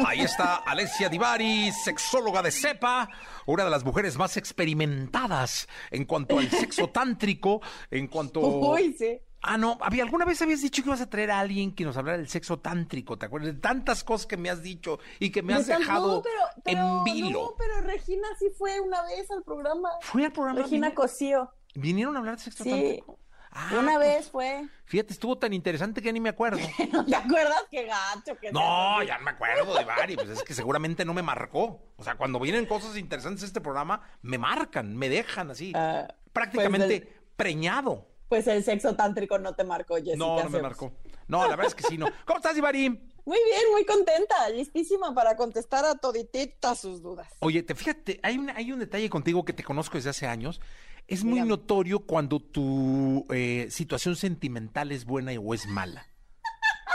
Ahí 0.06 0.20
está 0.20 0.56
Alessia 0.56 1.08
Divari, 1.08 1.70
sexóloga 1.72 2.40
de 2.42 2.50
cepa, 2.50 3.08
una 3.46 3.64
de 3.64 3.70
las 3.70 3.84
mujeres 3.84 4.16
más 4.16 4.36
experimentadas 4.36 5.68
en 5.90 6.04
cuanto 6.04 6.38
al 6.38 6.48
sexo 6.50 6.88
tántrico, 6.88 7.60
en 7.90 8.06
cuanto... 8.08 8.40
Uy, 8.40 8.94
sí. 8.98 9.20
Ah, 9.40 9.56
no, 9.56 9.78
había 9.80 10.02
alguna 10.02 10.24
vez 10.24 10.42
habías 10.42 10.62
dicho 10.62 10.82
que 10.82 10.88
ibas 10.88 11.00
a 11.00 11.08
traer 11.08 11.30
a 11.30 11.38
alguien 11.38 11.72
que 11.72 11.84
nos 11.84 11.96
hablara 11.96 12.18
del 12.18 12.28
sexo 12.28 12.58
tántrico, 12.58 13.16
¿te 13.18 13.26
acuerdas? 13.26 13.54
De 13.54 13.60
tantas 13.60 14.02
cosas 14.02 14.26
que 14.26 14.36
me 14.36 14.50
has 14.50 14.62
dicho 14.62 14.98
y 15.20 15.30
que 15.30 15.42
me 15.42 15.54
has 15.54 15.64
tal- 15.66 15.78
dejado 15.78 16.16
no, 16.16 16.22
pero, 16.22 16.40
pero, 16.64 16.98
en 16.98 17.04
vilo. 17.04 17.30
No, 17.42 17.54
pero 17.56 17.80
Regina 17.82 18.26
sí 18.40 18.46
fue 18.58 18.80
una 18.80 19.00
vez 19.02 19.30
al 19.30 19.44
programa. 19.44 19.90
¿Fue 20.00 20.24
al 20.24 20.32
programa? 20.32 20.60
Regina 20.62 20.88
¿Vinieron- 20.88 20.94
Cosío. 20.94 21.52
¿Vinieron 21.74 22.16
a 22.16 22.20
hablar 22.20 22.36
de 22.36 22.42
sexo 22.42 22.64
Sí. 22.64 22.70
tántrico? 22.70 23.18
Ah, 23.50 23.70
una 23.78 23.94
pues, 23.94 23.98
vez 24.16 24.30
fue. 24.30 24.68
Fíjate, 24.84 25.12
estuvo 25.14 25.38
tan 25.38 25.52
interesante 25.52 26.02
que 26.02 26.12
ni 26.12 26.20
me 26.20 26.28
acuerdo. 26.28 26.58
¿No 26.92 27.04
te 27.04 27.16
acuerdas? 27.16 27.64
Qué 27.70 27.86
gacho 27.86 28.36
que 28.38 28.52
No, 28.52 29.02
ya 29.02 29.18
no 29.18 29.24
me 29.24 29.30
acuerdo 29.30 29.74
de 29.74 29.84
Bari, 29.84 30.16
pues 30.16 30.28
es 30.28 30.42
que 30.42 30.54
seguramente 30.54 31.04
no 31.04 31.14
me 31.14 31.22
marcó. 31.22 31.80
O 31.96 32.04
sea, 32.04 32.16
cuando 32.16 32.38
vienen 32.40 32.66
cosas 32.66 32.96
interesantes 32.96 33.42
a 33.42 33.46
este 33.46 33.60
programa, 33.60 34.02
me 34.22 34.38
marcan, 34.38 34.96
me 34.96 35.08
dejan 35.08 35.50
así, 35.50 35.72
Ah, 35.74 36.06
prácticamente 36.32 37.00
pues 37.00 37.14
preñado. 37.36 38.06
Pues 38.28 38.46
el 38.46 38.62
sexo 38.62 38.94
tántrico 38.94 39.38
no 39.38 39.54
te 39.54 39.64
marcó, 39.64 39.96
Jessica. 39.96 40.16
No, 40.16 40.42
no 40.42 40.50
me 40.50 40.60
marcó. 40.60 40.92
No, 41.26 41.42
la 41.42 41.56
verdad 41.56 41.66
es 41.66 41.74
que 41.74 41.84
sí, 41.84 41.96
no. 41.96 42.06
¿Cómo 42.26 42.38
estás, 42.38 42.56
Ibarí? 42.56 42.90
Muy 43.24 43.38
bien, 43.44 43.62
muy 43.72 43.84
contenta, 43.84 44.48
listísima 44.50 45.14
para 45.14 45.36
contestar 45.36 45.84
a 45.84 45.94
todititas 45.94 46.78
sus 46.78 47.02
dudas. 47.02 47.28
Oye, 47.40 47.62
te 47.62 47.74
fíjate, 47.74 48.20
hay, 48.22 48.38
una, 48.38 48.54
hay 48.56 48.72
un 48.72 48.78
detalle 48.78 49.08
contigo 49.10 49.44
que 49.44 49.52
te 49.52 49.62
conozco 49.64 49.96
desde 49.98 50.10
hace 50.10 50.26
años. 50.26 50.60
Es 51.08 51.24
muy 51.24 51.40
notorio 51.40 52.00
cuando 52.00 52.38
tu 52.38 53.26
eh, 53.30 53.68
situación 53.70 54.14
sentimental 54.14 54.92
es 54.92 55.04
buena 55.06 55.32
o 55.40 55.54
es 55.54 55.66
mala. 55.66 56.06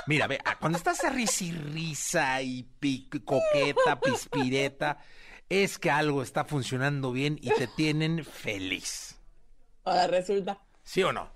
Mira, 0.05 0.27
ve, 0.27 0.38
ah, 0.46 0.58
cuando 0.60 0.77
estás 0.77 1.03
a 1.03 1.10
risa 1.10 1.43
y 1.46 1.51
risa 1.51 2.41
y 2.41 2.63
coqueta, 3.25 4.00
pispireta, 4.00 5.00
es 5.50 5.79
que 5.79 5.89
algo 5.89 6.22
está 6.22 6.46
funcionando 6.46 7.12
bien 7.12 7.39
y 7.41 7.50
te 7.51 7.67
tienen 7.67 8.24
feliz. 8.24 9.15
Ahora 9.84 10.08
resulta. 10.08 10.60
¿Sí 10.84 11.01
o 11.03 11.12
no? 11.12 11.29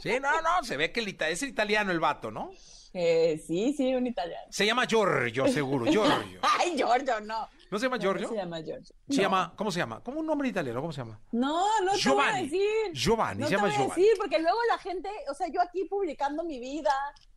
Sí, 0.00 0.10
no, 0.20 0.30
no, 0.42 0.62
se 0.64 0.76
ve 0.76 0.92
que 0.92 1.00
el 1.00 1.08
ita- 1.08 1.28
es 1.30 1.42
italiano 1.42 1.90
el 1.90 1.98
vato, 2.00 2.30
¿no? 2.30 2.50
Eh, 2.92 3.42
sí, 3.44 3.74
sí, 3.76 3.92
un 3.94 4.06
italiano. 4.06 4.46
Se 4.50 4.64
llama 4.66 4.86
Giorgio, 4.86 5.48
seguro, 5.48 5.86
Giorgio. 5.90 6.40
Ay, 6.60 6.74
Giorgio, 6.76 7.20
no. 7.22 7.48
¿No 7.74 7.78
se 7.80 7.86
llama 7.86 7.98
Giorgio? 7.98 8.28
no 8.28 8.32
se 8.34 8.36
llama 8.40 8.60
Giorgio. 8.62 8.94
Se 9.08 9.16
No. 9.16 9.22
llama, 9.22 9.52
¿cómo 9.56 9.72
se 9.72 9.78
llama? 9.80 10.00
¿Cómo 10.04 10.20
un 10.20 10.26
nombre 10.26 10.46
italiano? 10.48 10.80
¿Cómo 10.80 10.92
se 10.92 11.00
llama? 11.00 11.20
No, 11.32 11.80
no 11.82 11.90
te 11.92 11.98
Giovanni. 11.98 12.30
voy 12.30 12.38
a 12.38 12.42
decir. 12.44 12.92
Giovanni, 12.92 13.40
no 13.40 13.46
se 13.48 13.56
llama 13.56 13.64
te 13.68 13.68
voy 13.70 13.74
a 13.74 13.78
Giovanni. 13.86 14.02
decir, 14.02 14.16
porque 14.18 14.38
luego 14.38 14.58
la 14.68 14.78
gente, 14.78 15.08
o 15.28 15.34
sea, 15.34 15.48
yo 15.48 15.60
aquí 15.60 15.84
publicando 15.86 16.44
mi 16.44 16.60
vida, 16.60 16.92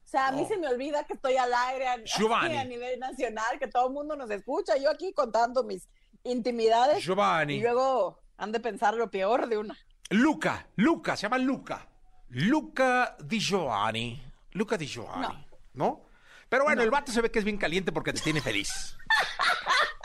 o 0.06 0.08
sea, 0.08 0.28
a 0.28 0.32
mí 0.32 0.44
No. 0.44 0.48
se 0.48 0.58
me 0.58 0.68
olvida 0.68 1.04
que 1.06 1.14
estoy 1.14 1.38
al 1.38 1.52
aire 1.54 1.88
a, 1.88 1.98
Giovanni. 2.04 2.56
a 2.56 2.64
nivel 2.66 3.00
nacional, 3.00 3.58
que 3.58 3.68
todo 3.68 3.88
el 3.88 3.94
mundo 3.94 4.16
nos 4.16 4.30
escucha, 4.30 4.78
yo 4.78 4.92
aquí 4.92 5.12
contando 5.12 5.64
mis 5.64 5.90
intimidades. 6.24 7.04
Giovanni. 7.04 7.56
Y 7.56 7.62
luego 7.62 8.20
han 8.38 8.52
de 8.52 8.60
pensar 8.60 8.94
lo 8.94 9.10
peor 9.10 9.48
de 9.50 9.58
una. 9.58 9.76
Luca, 10.12 10.68
Luca, 10.76 11.18
se 11.18 11.24
llama 11.24 11.40
Luca. 11.40 11.90
Luca 12.30 13.18
Di 13.24 13.40
Giovanni. 13.40 14.22
Luca 14.52 14.78
Di 14.78 14.86
Giovanni. 14.86 15.48
¿No? 15.74 16.04
Pero 16.48 16.64
bueno, 16.64 16.82
el 16.84 16.92
vato 16.92 17.12
se 17.12 17.22
ve 17.22 17.30
que 17.32 17.40
es 17.40 17.46
bien 17.46 17.58
caliente 17.58 17.92
porque 17.92 18.14
te 18.14 18.22
tiene 18.22 18.40
feliz. 18.40 18.96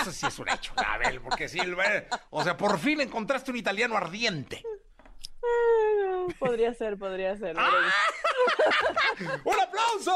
Eso 0.00 0.12
sí 0.12 0.26
es 0.26 0.38
un 0.38 0.48
hecho, 0.48 0.72
Abel, 0.76 1.20
porque 1.20 1.48
sí, 1.48 1.58
o 2.30 2.42
sea, 2.42 2.56
por 2.56 2.78
fin 2.78 3.00
encontraste 3.00 3.50
un 3.50 3.56
italiano 3.56 3.96
ardiente. 3.96 4.62
Podría 6.38 6.72
ser, 6.74 6.98
podría 6.98 7.36
ser. 7.36 7.54
¡Ah! 7.58 7.70
¡Un 9.44 9.60
aplauso! 9.60 10.12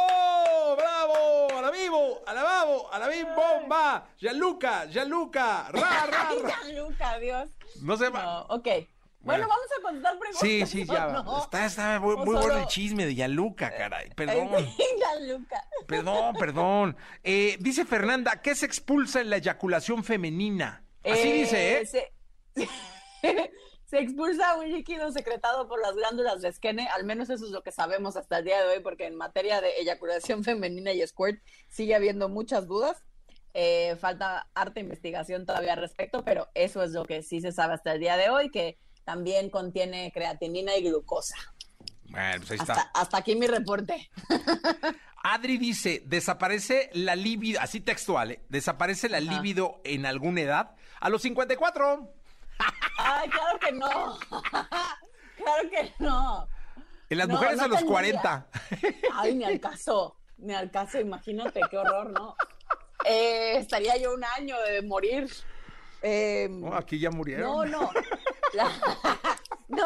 ¡Bravo! 0.76 1.48
¡A 1.58 1.62
la 1.62 1.70
vivo! 1.70 2.22
¡A 2.26 2.32
la 2.32 2.42
babo! 2.42 2.92
¡A 2.92 2.98
la 2.98 3.08
bim 3.08 3.26
bomba! 3.34 4.08
¡Gianluca! 4.18 4.86
¡Gianluca! 4.86 5.68
¡Ra, 5.70 6.06
ra, 6.06 6.28
ra! 6.42 6.54
ya, 6.66 6.72
Luca, 6.82 7.18
Dios. 7.18 7.50
No 7.82 7.96
se 7.96 8.06
No, 8.06 8.12
va. 8.12 8.42
ok. 8.46 8.68
Bueno. 9.20 9.48
Vamos 9.48 9.66
a 9.78 9.82
contestar 9.82 10.18
preguntas. 10.18 10.40
Sí, 10.40 10.66
sí, 10.66 10.86
ya. 10.86 11.24
Está, 11.42 11.66
está 11.66 12.00
muy, 12.00 12.14
bueno 12.14 12.58
el 12.58 12.66
chisme 12.66 13.04
de 13.04 13.14
Gianluca, 13.14 13.74
caray. 13.74 14.10
Perdón. 14.10 14.50
Ya, 14.98 15.20
Luca. 15.32 15.64
Perdón, 15.86 16.36
perdón. 16.38 16.96
Eh, 17.24 17.56
dice 17.60 17.84
Fernanda, 17.84 18.40
¿qué 18.42 18.54
se 18.54 18.66
expulsa 18.66 19.20
en 19.20 19.30
la 19.30 19.36
eyaculación 19.36 20.04
femenina? 20.04 20.84
Así 21.04 21.28
Eh, 21.28 21.32
dice, 21.34 21.80
¿eh? 21.80 21.86
Se, 21.86 22.12
se 23.86 23.98
expulsa 23.98 24.56
un 24.56 24.70
líquido 24.70 25.10
secretado 25.12 25.68
por 25.68 25.80
las 25.80 25.94
glándulas 25.94 26.40
de 26.40 26.52
Skene, 26.52 26.88
al 26.88 27.04
menos 27.04 27.30
eso 27.30 27.44
es 27.44 27.50
lo 27.50 27.62
que 27.62 27.72
sabemos 27.72 28.16
hasta 28.16 28.38
el 28.38 28.44
día 28.44 28.62
de 28.62 28.76
hoy, 28.76 28.82
porque 28.82 29.06
en 29.06 29.16
materia 29.16 29.60
de 29.60 29.70
eyaculación 29.78 30.44
femenina 30.44 30.92
y 30.92 31.06
squirt 31.06 31.42
sigue 31.68 31.94
habiendo 31.94 32.28
muchas 32.28 32.66
dudas. 32.66 33.02
Eh, 33.54 33.96
falta 33.96 34.48
harta 34.54 34.78
investigación 34.78 35.46
todavía 35.46 35.72
al 35.72 35.80
respecto, 35.80 36.22
pero 36.24 36.48
eso 36.54 36.82
es 36.82 36.92
lo 36.92 37.04
que 37.04 37.22
sí 37.22 37.40
se 37.40 37.50
sabe 37.50 37.74
hasta 37.74 37.92
el 37.92 37.98
día 37.98 38.16
de 38.16 38.28
hoy, 38.28 38.50
que 38.50 38.78
también 39.12 39.48
contiene 39.48 40.12
creatinina 40.12 40.76
y 40.76 40.82
glucosa. 40.82 41.34
Bueno, 42.10 42.34
pues 42.40 42.50
ahí 42.50 42.58
Hasta, 42.60 42.72
está. 42.74 42.90
hasta 42.92 43.16
aquí 43.16 43.34
mi 43.36 43.46
reporte. 43.46 44.10
Adri 45.22 45.56
dice, 45.56 46.02
desaparece 46.04 46.90
la 46.92 47.16
libido, 47.16 47.58
así 47.62 47.80
textual, 47.80 48.32
¿eh? 48.32 48.40
desaparece 48.50 49.08
la 49.08 49.16
Ajá. 49.16 49.26
libido 49.32 49.80
en 49.84 50.04
alguna 50.04 50.42
edad 50.42 50.76
a 51.00 51.08
los 51.08 51.22
54. 51.22 52.06
Ay, 52.98 53.30
claro 53.30 53.58
que 53.58 53.72
no. 53.72 54.18
claro 55.38 55.70
que 55.70 55.94
no. 56.00 56.46
En 57.08 57.16
las 57.16 57.28
No, 57.28 57.34
mujeres 57.34 57.56
no 57.56 57.64
a 57.64 57.68
los 57.68 57.78
tendría. 57.78 57.92
40. 58.20 58.46
Ay, 59.14 59.34
ni 59.36 59.44
al 59.44 59.58
caso, 59.68 60.18
ni 60.36 60.52
al 60.52 60.70
caso, 60.70 61.00
imagínate, 61.00 61.62
qué 61.70 61.78
horror, 61.78 62.10
¿no? 62.10 62.36
Eh, 63.06 63.56
estaría 63.56 63.96
yo 63.96 64.12
un 64.12 64.22
año 64.22 64.54
de 64.68 64.82
morir. 64.82 65.30
Eh, 66.02 66.48
Oh, 66.62 66.74
aquí 66.74 66.98
ya 66.98 67.10
murieron. 67.10 67.46
no, 67.50 67.64
no. 67.64 67.90
No, 69.68 69.84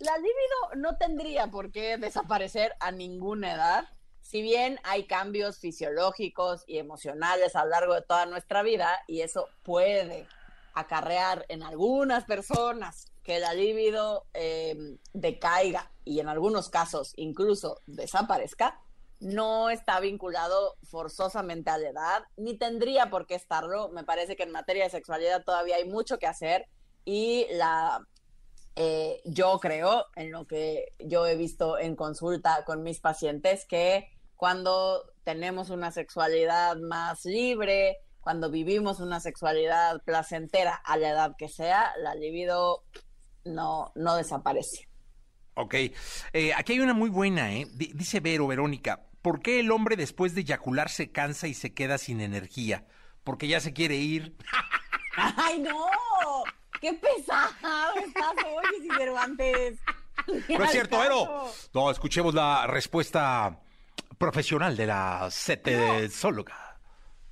la 0.00 0.16
libido 0.16 0.74
no 0.74 0.96
tendría 0.96 1.46
por 1.46 1.70
qué 1.70 1.96
desaparecer 1.98 2.74
a 2.80 2.90
ninguna 2.90 3.54
edad. 3.54 3.88
Si 4.20 4.42
bien 4.42 4.80
hay 4.82 5.06
cambios 5.06 5.58
fisiológicos 5.58 6.64
y 6.66 6.78
emocionales 6.78 7.54
a 7.54 7.64
lo 7.64 7.70
largo 7.70 7.94
de 7.94 8.02
toda 8.02 8.26
nuestra 8.26 8.62
vida, 8.62 8.90
y 9.06 9.20
eso 9.20 9.48
puede 9.62 10.26
acarrear 10.74 11.46
en 11.48 11.62
algunas 11.62 12.24
personas 12.24 13.12
que 13.22 13.38
la 13.38 13.54
libido 13.54 14.26
eh, 14.34 14.98
decaiga 15.12 15.90
y 16.04 16.20
en 16.20 16.28
algunos 16.28 16.70
casos 16.70 17.12
incluso 17.16 17.80
desaparezca, 17.86 18.80
no 19.20 19.70
está 19.70 20.00
vinculado 20.00 20.76
forzosamente 20.82 21.70
a 21.70 21.78
la 21.78 21.90
edad, 21.90 22.24
ni 22.36 22.56
tendría 22.56 23.10
por 23.10 23.26
qué 23.26 23.34
estarlo. 23.34 23.90
Me 23.90 24.02
parece 24.02 24.34
que 24.34 24.44
en 24.44 24.50
materia 24.50 24.84
de 24.84 24.90
sexualidad 24.90 25.44
todavía 25.44 25.76
hay 25.76 25.84
mucho 25.84 26.18
que 26.18 26.26
hacer 26.26 26.66
y 27.04 27.46
la 27.52 28.06
eh, 28.76 29.20
yo 29.24 29.58
creo, 29.60 30.06
en 30.16 30.30
lo 30.30 30.46
que 30.46 30.94
yo 30.98 31.26
he 31.26 31.36
visto 31.36 31.78
en 31.78 31.96
consulta 31.96 32.64
con 32.64 32.82
mis 32.82 33.00
pacientes, 33.00 33.66
que 33.66 34.08
cuando 34.36 35.12
tenemos 35.22 35.70
una 35.70 35.90
sexualidad 35.90 36.76
más 36.76 37.24
libre, 37.24 37.98
cuando 38.20 38.50
vivimos 38.50 39.00
una 39.00 39.20
sexualidad 39.20 40.02
placentera 40.04 40.74
a 40.74 40.96
la 40.96 41.10
edad 41.10 41.36
que 41.36 41.48
sea, 41.48 41.92
la 41.98 42.14
libido 42.14 42.84
no, 43.44 43.92
no 43.94 44.16
desaparece. 44.16 44.88
Ok. 45.54 45.74
Eh, 46.32 46.54
aquí 46.56 46.72
hay 46.72 46.80
una 46.80 46.94
muy 46.94 47.10
buena, 47.10 47.52
¿eh? 47.52 47.66
Dice 47.74 48.20
Vero, 48.20 48.46
Verónica. 48.46 49.06
¿Por 49.20 49.42
qué 49.42 49.60
el 49.60 49.70
hombre 49.72 49.96
después 49.96 50.34
de 50.34 50.40
eyacular 50.40 50.88
se 50.88 51.12
cansa 51.12 51.48
y 51.48 51.54
se 51.54 51.74
queda 51.74 51.98
sin 51.98 52.20
energía? 52.20 52.86
Porque 53.24 53.46
ya 53.46 53.60
se 53.60 53.74
quiere 53.74 53.96
ir. 53.96 54.36
¡Ay, 55.16 55.58
no! 55.58 55.86
¡Qué 56.80 56.94
pesado 56.94 57.94
estás 57.96 58.32
hoy, 58.46 58.88
Cervantes! 58.96 59.78
No 60.48 60.64
es 60.64 60.70
cierto, 60.70 60.98
caso. 60.98 61.52
No, 61.74 61.90
escuchemos 61.90 62.34
la 62.34 62.66
respuesta 62.66 63.60
profesional 64.16 64.76
de 64.76 64.86
la 64.86 65.28
sexóloga. 65.30 66.78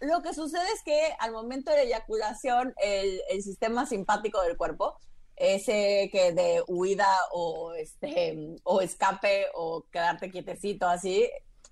Lo 0.00 0.23
que 0.23 0.35
sucede 0.35 0.71
es 0.73 0.83
que 0.83 1.14
al 1.19 1.33
momento 1.33 1.71
de 1.71 1.78
la 1.78 1.83
eyaculación, 1.85 2.75
el, 2.83 3.21
el 3.31 3.43
sistema 3.43 3.87
simpático 3.87 4.40
del 4.43 4.57
cuerpo, 4.57 4.99
ese 5.37 6.09
que 6.12 6.33
de 6.33 6.62
huida 6.67 7.09
o, 7.33 7.73
este, 7.75 8.57
o 8.64 8.81
escape 8.81 9.47
o 9.55 9.87
quedarte 9.90 10.31
quietecito 10.31 10.87
así, 10.88 11.28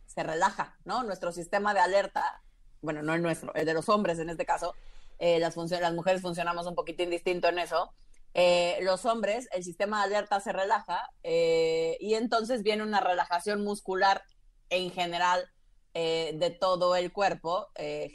se 0.07 0.23
relaja, 0.23 0.77
¿no? 0.85 1.03
Nuestro 1.03 1.33
sistema 1.33 1.75
de 1.75 1.81
alerta, 1.81 2.43
bueno, 2.81 3.03
no 3.03 3.15
el 3.15 3.23
nuestro, 3.23 3.55
el 3.55 3.67
de 3.67 3.75
los 3.75 3.89
hombres 3.89 4.19
en 4.19 4.31
este 4.31 4.47
caso, 4.47 4.75
eh, 5.19 5.39
las, 5.39 5.57
mujeres 5.57 6.23
funcionamos 6.23 6.67
un 6.67 6.75
poquitín 6.75 7.11
distinto 7.11 7.49
en 7.49 7.59
eso. 7.59 7.93
Eh, 8.35 8.79
los 8.83 9.07
hombres, 9.07 9.49
el 9.53 9.65
sistema 9.65 10.01
de 10.01 10.17
alerta 10.17 10.41
se 10.41 10.53
relaja 10.53 11.11
eh, 11.23 11.97
y 12.01 12.15
entonces 12.15 12.63
viene 12.63 12.83
una 12.83 13.01
relajación 13.01 13.65
muscular 13.65 14.23
en 14.69 14.91
general 14.91 15.49
de 15.95 16.55
todo 16.61 16.95
el 16.95 17.11
cuerpo, 17.11 17.69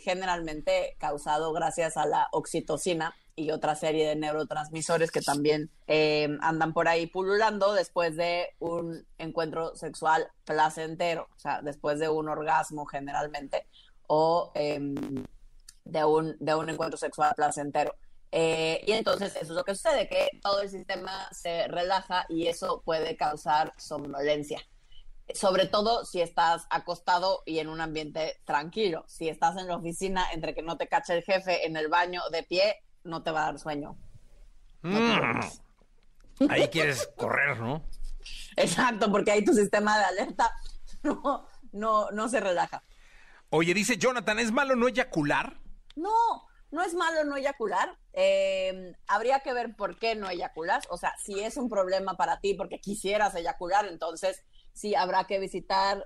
generalmente 0.04 0.96
causado 1.00 1.52
gracias 1.52 1.98
a 1.98 2.06
la 2.06 2.28
oxitocina 2.32 3.16
y 3.36 3.50
otra 3.50 3.74
serie 3.74 4.08
de 4.08 4.16
neurotransmisores 4.16 5.10
que 5.10 5.22
también 5.22 5.72
andan 6.42 6.74
por 6.74 6.88
ahí 6.88 7.08
pululando 7.08 7.74
después 7.74 8.16
de 8.16 8.50
un 8.60 9.04
encuentro 9.18 9.76
sexual 9.76 10.28
placentero, 10.46 11.28
o 11.36 11.40
sea, 11.40 11.64
después 11.64 11.98
de 11.98 12.08
un 12.08 12.30
orgasmo 12.30 12.86
generalmente, 12.86 13.66
o 14.06 14.52
em, 14.54 14.94
de, 15.84 16.04
un, 16.04 16.36
de 16.40 16.56
un 16.56 16.70
encuentro 16.70 16.98
sexual 16.98 17.34
placentero. 17.36 17.96
Eh, 18.32 18.84
y 18.88 18.94
entonces 18.94 19.36
eso 19.36 19.44
es 19.44 19.50
lo 19.50 19.64
que 19.64 19.76
sucede, 19.76 20.08
que 20.08 20.30
todo 20.42 20.62
el 20.62 20.70
sistema 20.70 21.28
se 21.32 21.68
relaja 21.68 22.26
y 22.30 22.48
eso 22.48 22.82
puede 22.86 23.18
causar 23.18 23.74
somnolencia 23.78 24.62
sobre 25.36 25.66
todo 25.66 26.06
si 26.06 26.22
estás 26.22 26.66
acostado 26.70 27.44
y 27.46 27.60
en 27.60 27.70
un 27.70 27.82
ambiente 27.82 28.40
tranquilo. 28.46 29.04
Si 29.08 29.30
estás 29.30 29.58
en 29.58 29.68
la 29.68 29.78
oficina, 29.78 30.26
entre 30.34 30.54
que 30.54 30.62
no 30.62 30.78
te 30.78 30.88
cache 30.88 31.16
el 31.16 31.24
jefe 31.24 31.66
en 31.66 31.78
el 31.78 31.88
baño 31.88 32.22
de 32.32 32.44
pie, 32.44 32.84
no 33.04 33.24
te 33.24 33.32
va 33.32 33.44
a 33.44 33.46
dar 33.46 33.60
sueño. 33.60 33.98
Mm. 34.82 35.40
Ahí 36.50 36.68
quieres 36.70 37.08
correr, 37.16 37.60
¿no? 37.60 37.84
Exacto, 38.56 39.12
porque 39.12 39.32
ahí 39.32 39.44
tu 39.44 39.54
sistema 39.54 39.98
de 39.98 40.06
alerta 40.06 40.52
no, 41.04 41.48
no, 41.72 42.12
no 42.12 42.30
se 42.30 42.40
relaja. 42.40 42.84
Oye, 43.50 43.74
dice 43.74 43.98
Jonathan, 43.98 44.40
¿es 44.40 44.52
malo 44.52 44.76
no 44.76 44.88
eyacular? 44.88 45.60
No, 45.96 46.48
no 46.72 46.84
es 46.84 46.94
malo 46.94 47.24
no 47.24 47.38
eyacular. 47.38 47.98
Eh, 48.14 48.94
habría 49.08 49.40
que 49.40 49.54
ver 49.54 49.76
por 49.76 49.98
qué 49.98 50.16
no 50.16 50.30
eyaculas. 50.30 50.86
O 50.90 50.98
sea, 50.98 51.14
si 51.24 51.40
es 51.40 51.58
un 51.58 51.70
problema 51.70 52.16
para 52.16 52.40
ti 52.40 52.54
porque 52.54 52.80
quisieras 52.80 53.36
eyacular, 53.36 53.86
entonces 53.88 54.44
sí 54.74 54.96
habrá 54.96 55.26
que 55.26 55.40
visitar 55.40 56.06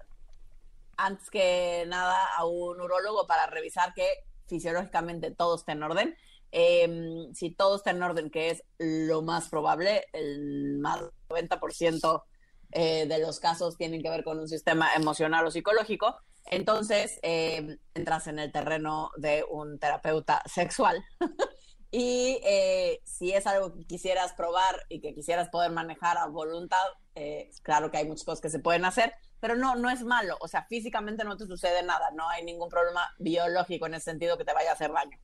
antes 0.98 1.30
que 1.30 1.86
nada 1.88 2.18
a 2.36 2.46
un 2.46 2.80
urólogo 2.80 3.28
para 3.28 3.48
revisar 3.48 3.94
que 3.94 4.08
fisiológicamente 4.48 5.32
todo 5.32 5.56
esté 5.56 5.74
en 5.74 5.84
orden. 5.84 6.16
Eh, 6.52 7.28
si 7.34 7.52
todo 7.52 7.76
está 7.76 7.92
en 7.92 8.02
orden, 8.02 8.30
que 8.30 8.50
es 8.50 8.64
lo 8.78 9.22
más 9.22 9.50
probable, 9.50 10.06
el 10.14 10.78
más 10.80 11.02
del 11.02 11.50
90% 11.50 12.24
eh, 12.72 13.06
de 13.08 13.20
los 13.20 13.40
casos 13.40 13.78
tienen 13.78 14.02
que 14.02 14.10
ver 14.10 14.24
con 14.24 14.40
un 14.40 14.48
sistema 14.48 14.94
emocional 14.96 15.46
o 15.46 15.52
psicológico, 15.52 16.16
entonces 16.46 17.20
eh, 17.24 17.78
entras 17.94 18.28
en 18.28 18.40
el 18.40 18.52
terreno 18.52 19.12
de 19.18 19.44
un 19.50 19.80
terapeuta 19.80 20.42
sexual. 20.46 21.04
y 21.92 22.40
eh, 22.44 23.02
si 23.04 23.32
es 23.32 23.48
algo 23.48 23.74
que 23.74 23.86
quisieras 23.86 24.34
probar 24.34 24.76
y 24.90 25.02
que 25.02 25.14
quisieras 25.14 25.50
poder 25.50 25.72
manejar 25.72 26.18
a 26.18 26.28
voluntad, 26.28 26.86
eh, 27.16 27.50
claro 27.64 27.90
que 27.90 27.98
hay 27.98 28.08
muchas 28.08 28.26
cosas 28.26 28.42
que 28.42 28.50
se 28.50 28.60
pueden 28.60 28.86
hacer, 28.86 29.14
pero 29.40 29.56
no, 29.56 29.76
no 29.76 29.90
es 29.90 30.04
malo. 30.04 30.38
O 30.42 30.48
sea, 30.48 30.66
físicamente 30.68 31.24
no 31.24 31.38
te 31.38 31.46
sucede 31.46 31.84
nada, 31.84 32.12
no 32.12 32.30
hay 32.30 32.44
ningún 32.44 32.70
problema 32.70 33.10
biológico 33.18 33.88
en 33.88 33.96
ese 33.96 34.12
sentido 34.12 34.38
que 34.38 34.46
te 34.46 34.54
vaya 34.54 34.70
a 34.72 34.74
hacer 34.74 34.92
daño. 34.92 35.18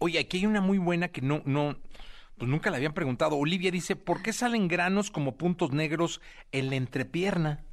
Oye, 0.00 0.18
aquí 0.18 0.38
hay 0.38 0.46
una 0.46 0.60
muy 0.60 0.78
buena 0.78 1.08
que 1.08 1.20
no, 1.20 1.42
no, 1.44 1.76
pues 2.36 2.50
nunca 2.50 2.70
le 2.70 2.76
habían 2.76 2.94
preguntado. 2.94 3.36
Olivia 3.36 3.70
dice, 3.70 3.96
¿por 3.96 4.22
qué 4.22 4.32
salen 4.32 4.66
granos 4.66 5.10
como 5.10 5.36
puntos 5.36 5.72
negros 5.72 6.20
en 6.50 6.70
la 6.70 6.76
entrepierna? 6.76 7.64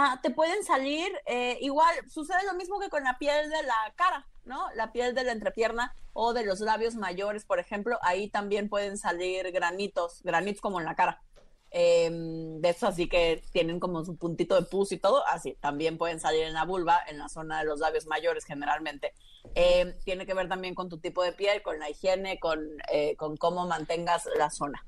Ah, 0.00 0.20
te 0.22 0.30
pueden 0.30 0.62
salir, 0.62 1.10
eh, 1.26 1.58
igual 1.60 1.92
sucede 2.08 2.44
lo 2.46 2.54
mismo 2.54 2.78
que 2.78 2.88
con 2.88 3.02
la 3.02 3.18
piel 3.18 3.50
de 3.50 3.64
la 3.64 3.92
cara, 3.96 4.28
¿no? 4.44 4.70
La 4.76 4.92
piel 4.92 5.12
de 5.12 5.24
la 5.24 5.32
entrepierna 5.32 5.92
o 6.12 6.32
de 6.32 6.44
los 6.44 6.60
labios 6.60 6.94
mayores, 6.94 7.44
por 7.44 7.58
ejemplo, 7.58 7.98
ahí 8.02 8.30
también 8.30 8.68
pueden 8.68 8.96
salir 8.96 9.50
granitos, 9.50 10.22
granitos 10.22 10.60
como 10.60 10.78
en 10.78 10.86
la 10.86 10.94
cara. 10.94 11.20
Eh, 11.72 12.08
de 12.12 12.68
esos 12.68 12.90
así 12.90 13.08
que 13.08 13.42
tienen 13.52 13.80
como 13.80 14.04
su 14.04 14.16
puntito 14.16 14.54
de 14.54 14.62
pus 14.68 14.92
y 14.92 14.98
todo, 14.98 15.26
así 15.26 15.56
también 15.60 15.98
pueden 15.98 16.20
salir 16.20 16.44
en 16.44 16.54
la 16.54 16.64
vulva, 16.64 17.00
en 17.08 17.18
la 17.18 17.28
zona 17.28 17.58
de 17.58 17.64
los 17.64 17.80
labios 17.80 18.06
mayores 18.06 18.44
generalmente. 18.44 19.14
Eh, 19.56 19.96
tiene 20.04 20.26
que 20.26 20.34
ver 20.34 20.48
también 20.48 20.76
con 20.76 20.88
tu 20.88 20.98
tipo 20.98 21.24
de 21.24 21.32
piel, 21.32 21.60
con 21.60 21.76
la 21.80 21.90
higiene, 21.90 22.38
con, 22.38 22.60
eh, 22.92 23.16
con 23.16 23.36
cómo 23.36 23.66
mantengas 23.66 24.28
la 24.38 24.48
zona. 24.48 24.86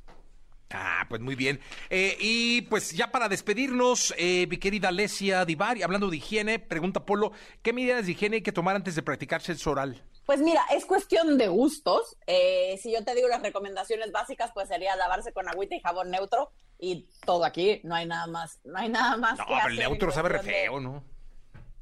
Ah, 0.72 1.04
pues 1.08 1.20
muy 1.20 1.34
bien. 1.34 1.60
Eh, 1.88 2.16
y 2.20 2.62
pues 2.62 2.92
ya 2.92 3.10
para 3.10 3.28
despedirnos, 3.28 4.14
eh, 4.16 4.46
mi 4.48 4.56
querida 4.58 4.88
Alesia 4.88 5.44
Divari, 5.44 5.82
hablando 5.82 6.08
de 6.08 6.18
higiene, 6.18 6.60
pregunta 6.60 7.04
Polo, 7.04 7.32
¿qué 7.62 7.72
medidas 7.72 8.06
de 8.06 8.12
higiene 8.12 8.36
hay 8.36 8.42
que 8.42 8.52
tomar 8.52 8.76
antes 8.76 8.94
de 8.94 9.02
practicar 9.02 9.42
sexo 9.42 9.72
oral? 9.72 10.00
Pues 10.26 10.40
mira, 10.40 10.62
es 10.70 10.86
cuestión 10.86 11.38
de 11.38 11.48
gustos. 11.48 12.16
Eh, 12.28 12.78
si 12.80 12.92
yo 12.92 13.02
te 13.04 13.16
digo 13.16 13.26
las 13.26 13.42
recomendaciones 13.42 14.12
básicas, 14.12 14.52
pues 14.54 14.68
sería 14.68 14.94
lavarse 14.94 15.32
con 15.32 15.48
agüita 15.48 15.74
y 15.74 15.80
jabón 15.80 16.10
neutro 16.12 16.52
y 16.78 17.08
todo 17.26 17.44
aquí. 17.44 17.80
No 17.82 17.96
hay 17.96 18.06
nada 18.06 18.28
más, 18.28 18.60
no 18.62 18.78
hay 18.78 18.88
nada 18.90 19.16
más. 19.16 19.38
No, 19.38 19.46
que 19.46 19.54
pero 19.54 19.68
el 19.70 19.76
neutro 19.76 20.12
sabe 20.12 20.28
re 20.28 20.38
de- 20.38 20.44
feo, 20.44 20.78
¿no? 20.78 21.02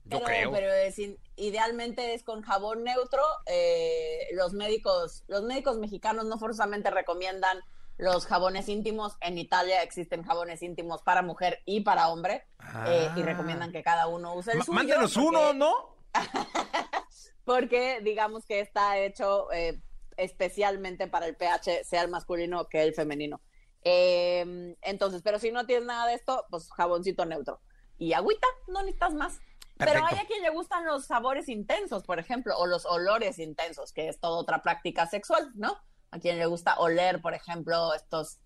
Yo 0.07 0.20
Pero, 0.20 0.24
creo. 0.24 0.51
pero 0.53 0.72
es 0.72 0.98
in- 0.98 1.18
idealmente 1.37 2.14
es 2.14 2.22
con 2.22 2.40
jabón 2.40 2.85
neutro. 2.85 3.22
Eh, 3.44 4.29
los 4.33 4.55
médicos, 4.55 5.24
los 5.29 5.42
médicos 5.42 5.77
mexicanos 5.77 6.24
no 6.24 6.38
forzosamente 6.38 6.90
recomiendan 6.90 7.59
los 7.99 8.25
jabones 8.27 8.69
íntimos. 8.69 9.17
En 9.21 9.37
Italia 9.39 9.83
existen 9.83 10.23
jabones 10.23 10.63
íntimos 10.63 11.03
para 11.03 11.21
mujer 11.23 11.61
y 11.67 11.81
para 11.83 12.09
hombre 12.09 12.47
eh, 12.87 13.11
y 13.17 13.21
Ah. 13.21 13.25
recomiendan 13.25 13.71
que 13.73 13.83
cada 13.83 14.07
uno 14.07 14.35
use 14.35 14.53
el 14.53 14.59
Ma- 14.59 14.65
suyo. 14.65 14.75
Mándenos 14.77 15.13
porque- 15.15 15.29
uno, 15.29 15.53
¿no? 15.53 15.75
porque 17.45 18.01
digamos 18.03 18.45
que 18.47 18.61
está 18.61 18.99
hecho 18.99 19.51
eh, 19.53 19.81
especialmente 20.17 21.07
para 21.09 21.27
el 21.27 21.37
pH, 21.37 21.85
sea 21.85 22.03
el 22.03 22.09
masculino 22.09 22.69
que 22.69 22.83
el 22.83 22.95
femenino. 22.95 23.41
Eh, 23.83 24.77
entonces, 24.83 25.23
pero 25.23 25.39
si 25.39 25.51
no 25.53 25.65
tienes 25.67 25.87
nada 25.87 26.07
de 26.09 26.15
esto, 26.15 26.45
pues 26.51 26.71
jaboncito 26.73 27.25
neutro. 27.25 27.61
Y 27.99 28.13
agüita, 28.13 28.47
no 28.69 28.81
necesitas 28.83 29.15
más. 29.15 29.39
Pero 29.77 30.05
hay 30.05 30.19
a 30.19 30.27
quien 30.27 30.43
le 30.43 30.51
gustan 30.51 30.85
los 30.87 31.07
sabores 31.07 31.49
intensos, 31.49 32.03
por 32.03 32.19
ejemplo, 32.19 32.57
o 32.59 32.67
los 32.67 32.85
olores 32.85 33.39
intensos, 33.39 33.93
que 33.93 34.09
es 34.09 34.19
toda 34.19 34.37
otra 34.39 34.61
práctica 34.61 35.07
sexual, 35.07 35.53
¿no? 35.55 35.77
A 36.11 36.18
quien 36.18 36.38
le 36.38 36.47
gusta 36.47 36.77
oler, 36.79 37.21
por 37.21 37.35
ejemplo, 37.35 37.92
estos, 37.94 38.38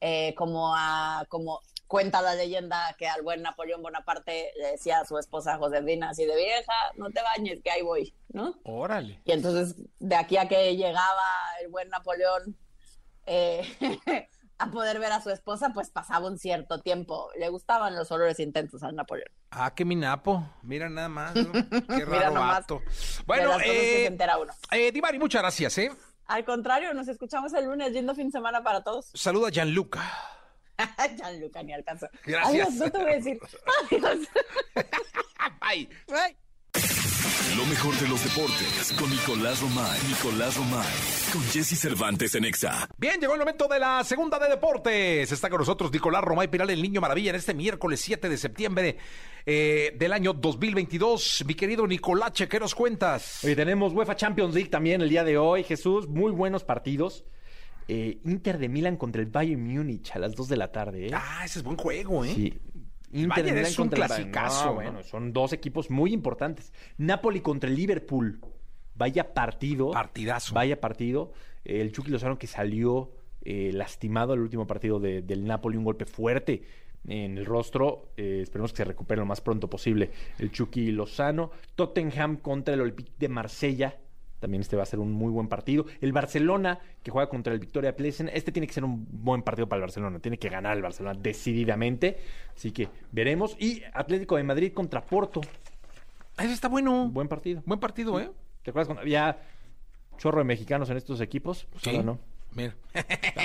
eh, 0.00 0.34
como 0.36 0.74
a, 0.76 1.24
como 1.28 1.60
cuenta 1.86 2.22
la 2.22 2.34
leyenda 2.34 2.94
que 2.98 3.06
al 3.06 3.22
buen 3.22 3.42
Napoleón 3.42 3.82
Bonaparte 3.82 4.50
le 4.56 4.72
decía 4.72 5.00
a 5.00 5.04
su 5.04 5.16
esposa 5.18 5.58
Josefina 5.58 6.10
así 6.10 6.24
de 6.24 6.34
vieja, 6.34 6.72
no 6.96 7.10
te 7.10 7.22
bañes, 7.22 7.60
que 7.62 7.70
ahí 7.70 7.82
voy, 7.82 8.14
¿no? 8.30 8.54
Órale. 8.64 9.20
Y 9.24 9.32
entonces, 9.32 9.76
de 10.00 10.16
aquí 10.16 10.36
a 10.36 10.48
que 10.48 10.76
llegaba 10.76 11.22
el 11.62 11.68
buen 11.68 11.88
Napoleón 11.90 12.56
eh, 13.26 13.62
a 14.58 14.70
poder 14.70 14.98
ver 14.98 15.12
a 15.12 15.22
su 15.22 15.30
esposa, 15.30 15.70
pues 15.72 15.90
pasaba 15.90 16.26
un 16.26 16.38
cierto 16.38 16.80
tiempo. 16.80 17.28
Le 17.38 17.48
gustaban 17.48 17.94
los 17.94 18.10
olores 18.10 18.40
intensos 18.40 18.82
al 18.82 18.94
Napoleón. 18.96 19.30
Ah, 19.50 19.72
qué 19.74 19.84
minapo. 19.84 20.42
Mira 20.62 20.88
nada 20.88 21.08
más. 21.08 21.34
¿no? 21.36 21.52
Qué 21.70 22.06
Mira 22.06 22.06
raro 22.06 22.34
nomás. 22.34 22.60
vato. 22.60 22.80
De 22.80 23.24
Bueno, 23.26 23.56
que 23.58 23.64
se 23.64 24.02
eh, 24.02 24.06
entera 24.06 24.38
uno. 24.38 24.52
eh, 24.72 24.90
Divari, 24.90 25.18
muchas 25.18 25.42
gracias, 25.42 25.78
¿eh? 25.78 25.92
Al 26.26 26.44
contrario, 26.44 26.94
nos 26.94 27.08
escuchamos 27.08 27.52
el 27.54 27.66
lunes. 27.66 27.92
Lindo 27.92 28.14
fin 28.14 28.26
de 28.26 28.32
semana 28.32 28.62
para 28.62 28.82
todos. 28.82 29.10
Saluda 29.14 29.48
a 29.48 29.50
Gianluca. 29.50 30.02
Gianluca, 31.16 31.62
ni 31.62 31.72
al 31.72 31.84
caso. 31.84 32.08
Gracias. 32.24 32.68
Adiós, 32.68 32.74
no 32.74 32.90
te 32.90 32.98
voy 32.98 33.12
a 33.12 33.14
decir. 33.16 33.40
Adiós. 33.90 34.18
Bye. 35.60 36.36
Lo 37.56 37.64
mejor 37.64 37.94
de 37.98 38.06
los 38.06 38.22
deportes 38.22 38.92
con 38.98 39.08
Nicolás 39.08 39.62
Romay. 39.62 39.98
Nicolás 40.08 40.56
Romay. 40.58 40.86
Con 41.32 41.42
Jesse 41.44 41.78
Cervantes 41.80 42.34
en 42.34 42.44
Exa. 42.44 42.86
Bien, 42.98 43.18
llegó 43.18 43.32
el 43.32 43.38
momento 43.38 43.66
de 43.66 43.78
la 43.78 44.04
segunda 44.04 44.38
de 44.38 44.50
deportes. 44.50 45.32
Está 45.32 45.48
con 45.48 45.58
nosotros 45.58 45.90
Nicolás 45.90 46.22
Romay 46.22 46.48
Piral, 46.48 46.68
el 46.68 46.82
Niño 46.82 47.00
Maravilla, 47.00 47.30
en 47.30 47.36
este 47.36 47.54
miércoles 47.54 48.02
7 48.02 48.28
de 48.28 48.36
septiembre 48.36 48.98
eh, 49.46 49.96
del 49.98 50.12
año 50.12 50.34
2022. 50.34 51.44
Mi 51.46 51.54
querido 51.54 51.86
Nicolache, 51.86 52.46
¿qué 52.46 52.60
nos 52.60 52.74
cuentas? 52.74 53.42
Hoy 53.42 53.56
tenemos 53.56 53.94
UEFA 53.94 54.16
Champions 54.16 54.54
League 54.54 54.68
también 54.68 55.00
el 55.00 55.08
día 55.08 55.24
de 55.24 55.38
hoy, 55.38 55.64
Jesús. 55.64 56.06
Muy 56.06 56.30
buenos 56.30 56.62
partidos. 56.62 57.24
Eh, 57.88 58.18
Inter 58.24 58.58
de 58.58 58.68
Milán 58.68 58.96
contra 58.96 59.22
el 59.22 59.28
Bayern 59.28 59.62
Múnich 59.62 60.14
a 60.14 60.18
las 60.18 60.34
2 60.34 60.48
de 60.48 60.56
la 60.56 60.72
tarde. 60.72 61.06
¿eh? 61.06 61.10
Ah, 61.14 61.42
ese 61.44 61.60
es 61.60 61.62
buen 61.62 61.78
juego, 61.78 62.24
¿eh? 62.24 62.32
Sí. 62.34 62.58
Bayern 63.28 63.58
es 63.58 63.78
un 63.78 63.90
bueno, 64.74 65.02
son 65.02 65.32
dos 65.32 65.52
equipos 65.52 65.90
muy 65.90 66.12
importantes. 66.12 66.72
Napoli 66.98 67.40
contra 67.40 67.70
el 67.70 67.76
Liverpool. 67.76 68.40
Vaya 68.96 69.32
partido. 69.34 69.90
Partidazo. 69.90 70.54
Vaya 70.54 70.80
partido. 70.80 71.32
El 71.64 71.92
Chucky 71.92 72.10
Lozano 72.10 72.38
que 72.38 72.46
salió 72.46 73.12
eh, 73.42 73.70
lastimado 73.72 74.34
el 74.34 74.40
último 74.40 74.66
partido 74.66 74.98
de- 75.00 75.22
del 75.22 75.44
Napoli, 75.44 75.76
un 75.76 75.84
golpe 75.84 76.06
fuerte 76.06 76.62
en 77.06 77.36
el 77.38 77.44
rostro. 77.44 78.12
Eh, 78.16 78.40
esperemos 78.42 78.72
que 78.72 78.78
se 78.78 78.84
recupere 78.84 79.20
lo 79.20 79.26
más 79.26 79.40
pronto 79.40 79.68
posible 79.68 80.10
el 80.38 80.50
Chucky 80.50 80.92
Lozano. 80.92 81.50
Tottenham 81.74 82.36
contra 82.38 82.74
el 82.74 82.80
Olympique 82.80 83.12
de 83.18 83.28
Marsella. 83.28 83.96
También 84.44 84.60
este 84.60 84.76
va 84.76 84.82
a 84.82 84.86
ser 84.86 84.98
un 84.98 85.10
muy 85.10 85.30
buen 85.30 85.48
partido. 85.48 85.86
El 86.02 86.12
Barcelona, 86.12 86.78
que 87.02 87.10
juega 87.10 87.30
contra 87.30 87.54
el 87.54 87.58
Victoria 87.58 87.96
Plesen. 87.96 88.28
Este 88.28 88.52
tiene 88.52 88.66
que 88.66 88.74
ser 88.74 88.84
un 88.84 89.06
buen 89.10 89.40
partido 89.40 89.66
para 89.66 89.78
el 89.78 89.84
Barcelona. 89.84 90.18
Tiene 90.18 90.36
que 90.36 90.50
ganar 90.50 90.76
el 90.76 90.82
Barcelona 90.82 91.18
decididamente. 91.18 92.18
Así 92.54 92.70
que 92.70 92.90
veremos. 93.10 93.56
Y 93.58 93.82
Atlético 93.94 94.36
de 94.36 94.42
Madrid 94.42 94.74
contra 94.74 95.00
Porto. 95.00 95.40
Ah, 96.36 96.44
Ese 96.44 96.52
está 96.52 96.68
bueno. 96.68 97.08
Buen 97.08 97.26
partido. 97.26 97.62
Buen 97.64 97.80
partido, 97.80 98.20
¿eh? 98.20 98.30
¿Te 98.62 98.68
acuerdas 98.68 98.86
cuando 98.86 99.00
había 99.00 99.38
chorro 100.18 100.40
de 100.40 100.44
mexicanos 100.44 100.90
en 100.90 100.98
estos 100.98 101.22
equipos? 101.22 101.66
Pues 101.72 101.86
ahora 101.86 102.02
no. 102.02 102.18
Mira. 102.54 102.74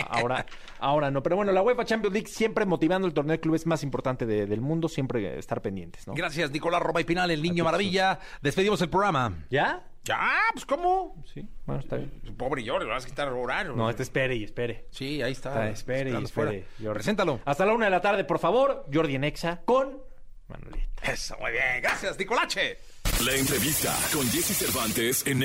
Ahora, 0.10 0.45
ahora 0.80 1.12
no. 1.12 1.24
Pero 1.24 1.36
bueno, 1.36 1.52
la 1.52 1.62
UEFA 1.62 1.86
Champions 1.86 2.13
League 2.13 2.28
siempre 2.28 2.65
motivando 2.65 3.08
el 3.08 3.13
torneo 3.13 3.32
de 3.34 3.39
clubes 3.39 3.65
más 3.65 3.84
importante 3.84 4.26
de- 4.26 4.45
del 4.45 4.62
mundo, 4.62 4.88
siempre 4.88 5.38
estar 5.39 5.62
pendientes, 5.62 6.08
¿no? 6.08 6.13
Gracias, 6.13 6.52
Nicolás 6.52 6.82
Romay 6.82 7.04
Pinal, 7.04 7.32
el 7.32 7.41
Niño 7.41 7.63
Maravilla. 7.63 8.19
Despedimos 8.41 8.82
el 8.82 8.89
programa. 8.89 9.45
¿Ya? 9.50 9.86
Ya, 10.04 10.30
pues 10.54 10.65
¿cómo? 10.65 11.22
Sí, 11.32 11.45
bueno, 11.65 11.82
está 11.82 11.98
bien. 11.98 12.10
Pobre 12.38 12.65
Jordi, 12.67 12.86
lo 12.86 12.91
vas 12.93 13.06
a 13.06 13.08
quitar 13.08 13.28
horario. 13.30 13.74
No, 13.76 13.89
este 13.89 14.04
espere 14.04 14.36
y 14.36 14.43
espere. 14.43 14.86
Sí, 14.91 15.22
ahí 15.22 15.34
está. 15.34 15.50
Está, 15.50 15.69
espere 15.69 16.12
y 16.12 16.24
espere. 16.24 16.65
Preséntalo. 16.93 17.39
Hasta 17.45 17.65
la 17.65 17.74
una 17.74 17.86
de 17.86 17.91
la 17.91 18.02
tarde, 18.02 18.24
por 18.24 18.39
favor, 18.39 18.86
Jordi 18.91 19.15
en 19.15 19.26
Exa 19.26 19.62
con 19.65 20.02
Manolita. 20.48 21.12
Eso, 21.12 21.36
muy 21.39 21.52
bien. 21.52 21.82
Gracias, 21.82 22.17
Nicolache. 22.17 22.78
La 23.26 23.34
entrevista 23.36 23.93
con 24.13 24.26
Jesse 24.30 24.56
Cervantes 24.58 25.28
en 25.28 25.43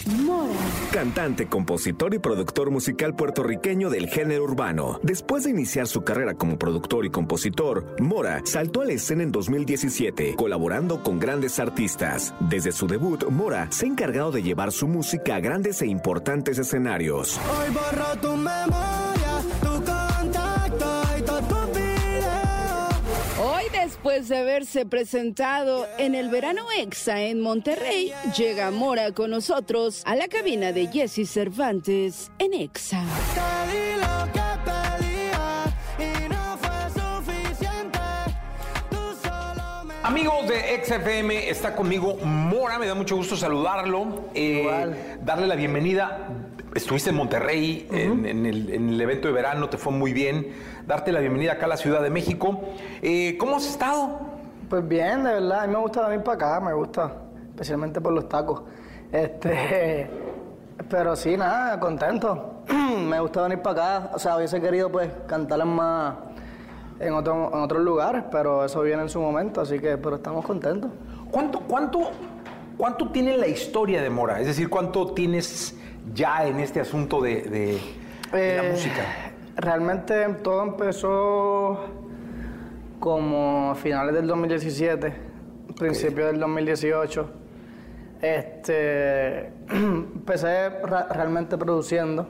Exa. 0.00 0.90
Cantante, 0.92 1.46
compositor 1.46 2.14
y 2.14 2.18
productor 2.18 2.70
musical 2.70 3.14
puertorriqueño 3.14 3.90
del 3.90 4.08
género 4.08 4.44
urbano. 4.44 4.98
Después 5.02 5.44
de 5.44 5.50
iniciar 5.50 5.86
su 5.86 6.02
carrera 6.02 6.34
como 6.34 6.58
productor 6.58 7.06
y 7.06 7.10
compositor, 7.10 7.96
Mora 8.00 8.42
saltó 8.44 8.82
a 8.82 8.86
la 8.86 8.92
escena 8.92 9.22
en 9.22 9.32
2017, 9.32 10.34
colaborando 10.36 11.02
con 11.02 11.18
grandes 11.20 11.60
artistas. 11.60 12.34
Desde 12.40 12.72
su 12.72 12.86
debut, 12.86 13.24
Mora 13.30 13.68
se 13.70 13.86
ha 13.86 13.88
encargado 13.88 14.32
de 14.32 14.42
llevar 14.42 14.72
su 14.72 14.88
música 14.88 15.36
a 15.36 15.40
grandes 15.40 15.80
e 15.82 15.86
importantes 15.86 16.58
escenarios. 16.58 17.38
Hoy 17.38 17.72
borro 17.72 18.16
tu 18.20 18.36
memoria, 18.36 19.09
después 24.00 24.28
de 24.30 24.38
haberse 24.38 24.86
presentado 24.86 25.86
en 25.98 26.14
el 26.14 26.30
verano 26.30 26.62
EXA 26.74 27.20
en 27.20 27.42
Monterrey, 27.42 28.10
llega 28.34 28.70
Mora 28.70 29.12
con 29.12 29.30
nosotros 29.30 30.02
a 30.06 30.16
la 30.16 30.26
cabina 30.26 30.72
de 30.72 30.86
Jesse 30.86 31.28
Cervantes 31.28 32.32
en 32.38 32.54
EXA. 32.54 33.04
Te 33.34 33.70
di 33.70 34.00
lo 34.00 34.32
que 34.32 34.40
pedía 34.64 35.64
y 35.98 36.28
no 36.30 36.56
fue 36.56 37.02
suficiente. 37.02 37.98
Tú 38.88 38.96
solo 39.22 39.84
me 39.84 39.92
Amigos 40.02 40.48
de 40.48 40.82
XFM, 40.82 41.50
está 41.50 41.76
conmigo 41.76 42.16
Mora, 42.24 42.78
me 42.78 42.86
da 42.86 42.94
mucho 42.94 43.16
gusto 43.16 43.36
saludarlo, 43.36 44.30
eh, 44.32 45.18
darle 45.20 45.46
la 45.46 45.56
bienvenida. 45.56 46.26
Estuviste 46.74 47.10
en 47.10 47.16
Monterrey 47.16 47.88
en, 47.90 48.26
en 48.26 48.46
el, 48.46 48.72
en 48.72 48.88
el 48.90 49.00
evento 49.00 49.28
de 49.28 49.34
verano, 49.34 49.68
te 49.68 49.76
fue 49.76 49.92
muy 49.92 50.12
bien. 50.12 50.48
Darte 50.86 51.12
la 51.12 51.20
bienvenida 51.20 51.52
acá 51.52 51.66
a 51.66 51.68
la 51.68 51.76
Ciudad 51.76 52.02
de 52.02 52.10
México. 52.10 52.60
Eh, 53.02 53.36
¿Cómo 53.38 53.56
has 53.56 53.66
estado? 53.66 54.20
Pues 54.68 54.86
bien, 54.86 55.24
de 55.24 55.32
verdad, 55.32 55.60
a 55.60 55.66
mí 55.66 55.72
me 55.72 55.80
gusta 55.80 56.06
venir 56.08 56.24
para 56.24 56.36
acá, 56.36 56.60
me 56.60 56.72
gusta, 56.72 57.12
especialmente 57.50 58.00
por 58.00 58.12
los 58.12 58.28
tacos. 58.28 58.62
Este, 59.10 60.08
pero 60.88 61.16
sí, 61.16 61.36
nada, 61.36 61.78
contento. 61.80 62.62
me 63.08 63.20
gusta 63.20 63.42
venir 63.42 63.60
para 63.60 63.98
acá, 63.98 64.10
o 64.14 64.18
sea, 64.18 64.36
hubiese 64.36 64.60
querido 64.60 64.90
pues 64.90 65.10
cantar 65.26 65.60
en 65.60 65.68
más 65.68 66.14
en, 67.00 67.14
otro, 67.14 67.50
en 67.52 67.60
otros 67.60 67.82
lugares, 67.82 68.24
pero 68.30 68.64
eso 68.64 68.80
viene 68.82 69.02
en 69.02 69.08
su 69.08 69.20
momento, 69.20 69.60
así 69.60 69.78
que, 69.78 69.96
pero 69.96 70.16
estamos 70.16 70.44
contentos. 70.44 70.90
¿Cuánto, 71.30 71.60
cuánto, 71.60 72.10
¿Cuánto 72.80 73.10
tiene 73.10 73.36
la 73.36 73.46
historia 73.46 74.00
de 74.00 74.08
Mora? 74.08 74.40
Es 74.40 74.46
decir, 74.46 74.70
¿cuánto 74.70 75.12
tienes 75.12 75.76
ya 76.14 76.46
en 76.46 76.60
este 76.60 76.80
asunto 76.80 77.20
de, 77.20 77.42
de- 77.42 77.80
de 78.32 78.56
la 78.56 78.64
Eh, 78.64 78.70
música? 78.72 79.02
Realmente 79.56 80.26
todo 80.42 80.62
empezó 80.62 81.80
como 82.98 83.70
a 83.72 83.74
finales 83.74 84.14
del 84.14 84.26
2017, 84.26 85.12
principios 85.78 86.30
del 86.30 86.40
2018. 86.40 87.30
Este, 88.22 89.46
empecé 89.70 90.68
realmente 91.10 91.56
produciendo. 91.58 92.28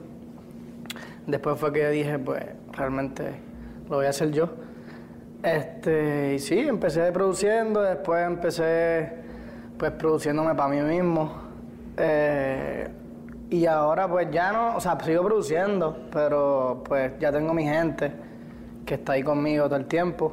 Después 1.27 1.59
fue 1.59 1.73
que 1.73 1.89
dije, 1.91 2.19
pues 2.19 2.45
realmente 2.73 3.25
lo 3.89 3.97
voy 3.97 4.07
a 4.07 4.11
hacer 4.11 4.31
yo. 4.31 4.49
Este, 5.43 6.35
y 6.35 6.39
sí, 6.39 6.59
empecé 6.61 7.11
produciendo, 7.13 7.81
después 7.83 8.27
empecé 8.27 9.13
pues 9.79 9.91
produciéndome 9.93 10.55
para 10.55 10.69
mí 10.69 10.81
mismo. 10.83 11.33
Eh, 11.97 12.89
y 13.51 13.67
ahora 13.67 14.09
pues 14.09 14.29
ya 14.31 14.53
no, 14.53 14.77
o 14.77 14.81
sea, 14.81 14.99
sigo 15.01 15.25
produciendo, 15.25 15.97
pero 16.13 16.83
pues 16.87 17.13
ya 17.19 17.31
tengo 17.33 17.53
mi 17.53 17.65
gente 17.65 18.13
que 18.87 18.95
está 18.95 19.13
ahí 19.13 19.23
conmigo 19.23 19.67
todo 19.67 19.77
el 19.77 19.87
tiempo. 19.87 20.33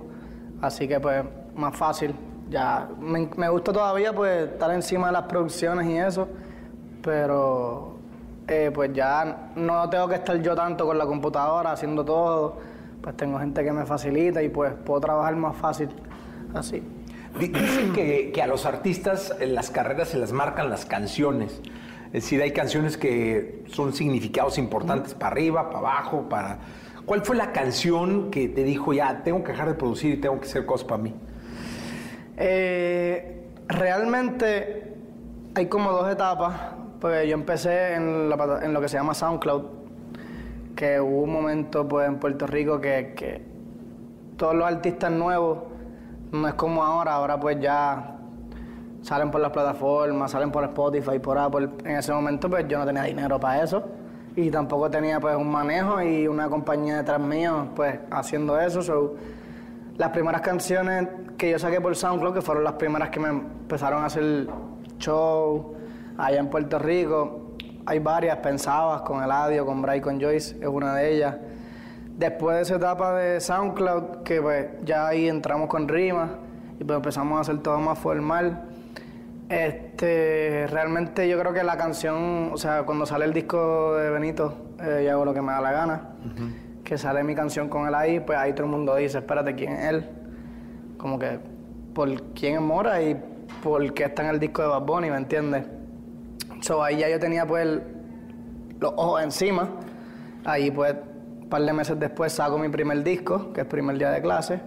Así 0.61 0.87
que 0.87 0.99
pues 0.99 1.23
más 1.55 1.75
fácil. 1.75 2.15
Ya 2.49 2.87
me, 2.99 3.29
me 3.35 3.49
gusta 3.49 3.73
todavía 3.73 4.13
pues 4.13 4.49
estar 4.51 4.71
encima 4.71 5.07
de 5.07 5.13
las 5.13 5.23
producciones 5.23 5.85
y 5.87 5.97
eso, 5.97 6.27
pero 7.01 7.97
eh, 8.47 8.71
pues 8.73 8.93
ya 8.93 9.51
no 9.55 9.89
tengo 9.89 10.07
que 10.07 10.15
estar 10.15 10.41
yo 10.41 10.55
tanto 10.55 10.85
con 10.85 10.97
la 10.97 11.05
computadora 11.05 11.71
haciendo 11.71 12.05
todo. 12.05 12.57
Pues 13.01 13.15
tengo 13.15 13.39
gente 13.39 13.63
que 13.63 13.71
me 13.71 13.85
facilita 13.85 14.41
y 14.41 14.49
pues 14.49 14.73
puedo 14.73 14.99
trabajar 15.01 15.35
más 15.35 15.55
fácil 15.55 15.89
así. 16.53 16.83
Di- 17.39 17.47
Dicen 17.49 17.93
que, 17.93 18.31
que 18.33 18.41
a 18.41 18.47
los 18.47 18.65
artistas 18.65 19.33
en 19.39 19.53
las 19.53 19.69
carreras 19.69 20.09
se 20.09 20.17
les 20.17 20.31
marcan 20.33 20.69
las 20.69 20.85
canciones. 20.85 21.61
Es 22.07 22.23
decir, 22.23 22.41
hay 22.41 22.51
canciones 22.51 22.97
que 22.97 23.63
son 23.67 23.93
significados 23.93 24.57
importantes 24.57 25.13
para 25.13 25.31
arriba, 25.33 25.69
para 25.69 25.79
abajo, 25.79 26.27
para... 26.29 26.59
¿Cuál 27.05 27.21
fue 27.23 27.35
la 27.35 27.51
canción 27.53 28.31
que 28.31 28.49
te 28.49 28.63
dijo 28.63 28.91
ya, 28.93 29.23
tengo 29.23 29.43
que 29.43 29.51
dejar 29.51 29.67
de 29.69 29.75
producir 29.75 30.13
y 30.15 30.17
tengo 30.17 30.39
que 30.39 30.47
hacer 30.47 30.65
cosas 30.65 30.85
para 30.87 31.01
mí? 31.03 31.13
Eh, 32.37 33.43
realmente 33.67 34.93
hay 35.55 35.67
como 35.67 35.91
dos 35.91 36.09
etapas. 36.11 36.53
Pues 36.99 37.27
yo 37.27 37.35
empecé 37.35 37.93
en, 37.93 38.29
la 38.29 38.35
plata- 38.37 38.65
en 38.65 38.73
lo 38.73 38.81
que 38.81 38.89
se 38.89 38.97
llama 38.97 39.13
SoundCloud, 39.13 39.63
que 40.75 40.99
hubo 40.99 41.21
un 41.21 41.31
momento 41.31 41.87
pues 41.87 42.07
en 42.07 42.17
Puerto 42.17 42.47
Rico 42.47 42.81
que, 42.81 43.13
que 43.15 43.41
todos 44.35 44.55
los 44.55 44.65
artistas 44.67 45.11
nuevos 45.11 45.59
no 46.31 46.47
es 46.47 46.55
como 46.55 46.83
ahora, 46.83 47.13
ahora 47.13 47.39
pues 47.39 47.59
ya 47.61 48.16
salen 49.01 49.31
por 49.31 49.41
las 49.41 49.51
plataformas, 49.51 50.31
salen 50.31 50.51
por 50.51 50.63
Spotify, 50.63 51.19
por 51.19 51.37
Apple. 51.37 51.69
En 51.85 51.97
ese 51.97 52.11
momento 52.11 52.49
pues 52.49 52.67
yo 52.67 52.77
no 52.77 52.85
tenía 52.85 53.03
dinero 53.03 53.39
para 53.39 53.63
eso 53.63 53.83
y 54.35 54.51
tampoco 54.51 54.89
tenía 54.89 55.19
pues 55.19 55.35
un 55.35 55.49
manejo 55.49 56.01
y 56.01 56.27
una 56.27 56.47
compañía 56.47 56.97
detrás 56.97 57.19
mío 57.19 57.69
pues 57.75 57.99
haciendo 58.11 58.59
eso. 58.59 58.81
so, 58.81 59.15
las 59.97 60.11
primeras 60.11 60.41
canciones 60.41 61.07
que 61.37 61.49
yo 61.49 61.59
saqué 61.59 61.81
por 61.81 61.95
SoundCloud, 61.95 62.35
que 62.35 62.41
fueron 62.41 62.63
las 62.63 62.73
primeras 62.73 63.09
que 63.09 63.19
me 63.19 63.29
empezaron 63.29 64.03
a 64.03 64.05
hacer 64.05 64.47
show 64.99 65.75
allá 66.17 66.39
en 66.39 66.49
Puerto 66.49 66.77
Rico, 66.77 67.55
hay 67.87 67.99
varias, 67.99 68.37
Pensabas, 68.37 69.01
con 69.01 69.23
Eladio, 69.23 69.65
con 69.65 69.81
Bray, 69.81 70.01
con 70.01 70.21
Joyce, 70.21 70.57
es 70.59 70.67
una 70.67 70.93
de 70.95 71.15
ellas. 71.15 71.35
Después 72.17 72.57
de 72.57 72.61
esa 72.63 72.75
etapa 72.75 73.13
de 73.13 73.39
SoundCloud, 73.39 74.23
que 74.23 74.41
pues 74.41 74.67
ya 74.83 75.07
ahí 75.07 75.27
entramos 75.27 75.67
con 75.67 75.87
rimas 75.87 76.29
y 76.79 76.83
pues 76.83 76.97
empezamos 76.97 77.37
a 77.37 77.41
hacer 77.41 77.59
todo 77.63 77.79
más 77.79 77.97
formal. 77.97 78.66
Este, 79.49 80.67
realmente 80.69 81.27
yo 81.29 81.39
creo 81.39 81.53
que 81.53 81.63
la 81.63 81.77
canción, 81.77 82.51
o 82.53 82.57
sea, 82.57 82.83
cuando 82.83 83.05
sale 83.05 83.25
el 83.25 83.33
disco 83.33 83.95
de 83.95 84.09
Benito, 84.09 84.53
eh, 84.81 85.03
yo 85.05 85.11
hago 85.13 85.25
lo 85.25 85.33
que 85.33 85.41
me 85.41 85.51
da 85.53 85.61
la 85.61 85.71
gana, 85.71 86.09
que 86.83 86.97
sale 86.97 87.23
mi 87.23 87.33
canción 87.33 87.69
con 87.69 87.87
él 87.87 87.95
ahí, 87.95 88.19
pues 88.19 88.37
ahí 88.37 88.53
todo 88.53 88.65
el 88.65 88.71
mundo 88.71 88.95
dice, 88.95 89.19
espérate, 89.19 89.55
¿quién 89.55 89.73
es 89.73 89.85
él? 89.89 90.09
Como 90.97 91.17
que, 91.17 91.39
¿por 91.93 92.21
quién 92.33 92.55
es 92.55 92.61
Mora 92.61 93.01
y 93.01 93.15
por 93.63 93.93
qué 93.93 94.03
está 94.05 94.23
en 94.23 94.29
el 94.29 94.39
disco 94.39 94.61
de 94.61 94.67
Bad 94.67 94.81
Bunny, 94.81 95.09
me 95.09 95.17
entiendes? 95.17 95.63
So, 96.61 96.83
ahí 96.83 96.97
ya 96.97 97.09
yo 97.09 97.19
tenía 97.19 97.45
pues 97.45 97.63
el- 97.65 97.83
los 98.79 98.93
ojos 98.97 99.21
encima. 99.23 99.69
Ahí 100.43 100.71
pues 100.71 100.95
un 101.41 101.49
par 101.49 101.61
de 101.61 101.71
meses 101.73 101.97
después 101.99 102.33
saco 102.33 102.57
mi 102.57 102.67
primer 102.69 103.03
disco, 103.03 103.53
que 103.53 103.61
es 103.61 103.67
primer 103.67 103.97
día 103.97 104.09
de 104.11 104.21
clase. 104.21 104.59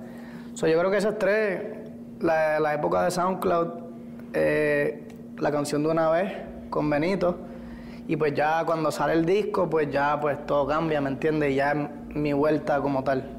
So, 0.55 0.67
yo 0.67 0.79
creo 0.79 0.91
que 0.91 0.97
esas 0.99 1.19
tres, 1.19 1.63
la, 2.21 2.59
la 2.61 2.75
época 2.75 3.03
de 3.03 3.11
SoundCloud, 3.11 3.90
eh, 4.33 5.09
la 5.39 5.51
canción 5.51 5.83
de 5.83 5.89
una 5.91 6.11
vez 6.11 6.33
con 6.71 6.89
Benito, 6.89 7.39
y 8.07 8.17
pues 8.17 8.35
ya 8.35 8.65
cuando 8.65 8.91
sale 8.91 9.13
el 9.13 9.25
disco, 9.25 9.71
pues 9.71 9.91
ya 9.91 10.19
pues 10.21 10.45
todo 10.47 10.67
cambia, 10.67 11.01
¿me 11.01 11.11
entiendes? 11.11 11.53
Y 11.53 11.55
ya 11.57 11.73
es 11.73 12.17
mi 12.17 12.33
vuelta 12.33 12.81
como 12.81 13.05
tal. 13.05 13.39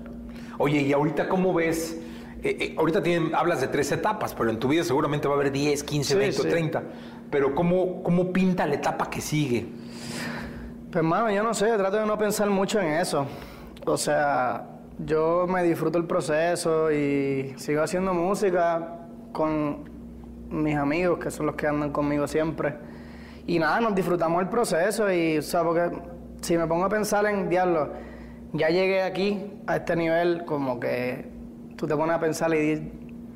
Oye, 0.57 0.79
y 0.81 0.93
ahorita, 0.93 1.27
¿cómo 1.27 1.53
ves? 1.53 1.99
Eh, 2.43 2.57
eh, 2.59 2.75
ahorita 2.77 3.03
tienen, 3.03 3.35
hablas 3.35 3.61
de 3.61 3.67
tres 3.67 3.91
etapas, 3.91 4.33
pero 4.33 4.49
en 4.49 4.59
tu 4.59 4.67
vida 4.69 4.83
seguramente 4.83 5.27
va 5.27 5.33
a 5.33 5.37
haber 5.37 5.51
10, 5.51 5.83
15, 5.83 6.13
Sí, 6.13 6.19
20 6.19 6.39
o 6.39 6.43
sí. 6.43 6.49
30. 6.49 6.83
Pero 7.29 7.53
¿cómo, 7.53 8.01
¿cómo 8.01 8.31
pinta 8.31 8.65
la 8.65 8.75
etapa 8.75 9.09
que 9.09 9.21
sigue? 9.21 9.67
Pues 10.85 10.95
hermano, 10.95 11.29
yo 11.31 11.43
no 11.43 11.53
sé, 11.53 11.65
trato 11.77 11.97
de 11.97 12.05
no 12.05 12.17
pensar 12.17 12.49
mucho 12.49 12.79
en 12.79 12.93
eso. 12.93 13.25
O 13.85 13.97
sea, 13.97 14.67
yo 14.99 15.47
me 15.47 15.63
disfruto 15.63 15.97
el 15.97 16.05
proceso 16.05 16.91
y 16.91 17.53
sigo 17.57 17.81
haciendo 17.81 18.13
música 18.13 18.99
con 19.31 19.90
mis 20.51 20.75
amigos, 20.75 21.19
que 21.19 21.31
son 21.31 21.47
los 21.47 21.55
que 21.55 21.67
andan 21.67 21.91
conmigo 21.91 22.27
siempre. 22.27 22.75
Y 23.47 23.57
nada, 23.57 23.81
nos 23.81 23.95
disfrutamos 23.95 24.41
el 24.41 24.49
proceso 24.49 25.11
y, 25.11 25.37
o 25.37 25.41
sea, 25.41 25.63
porque 25.63 25.91
si 26.41 26.57
me 26.57 26.67
pongo 26.67 26.85
a 26.85 26.89
pensar 26.89 27.25
en, 27.25 27.49
diablo, 27.49 27.89
ya 28.53 28.69
llegué 28.69 29.01
aquí 29.03 29.61
a 29.65 29.77
este 29.77 29.95
nivel, 29.95 30.45
como 30.45 30.79
que 30.79 31.25
tú 31.75 31.87
te 31.87 31.95
pones 31.95 32.15
a 32.15 32.19
pensar 32.19 32.53
y 32.53 32.91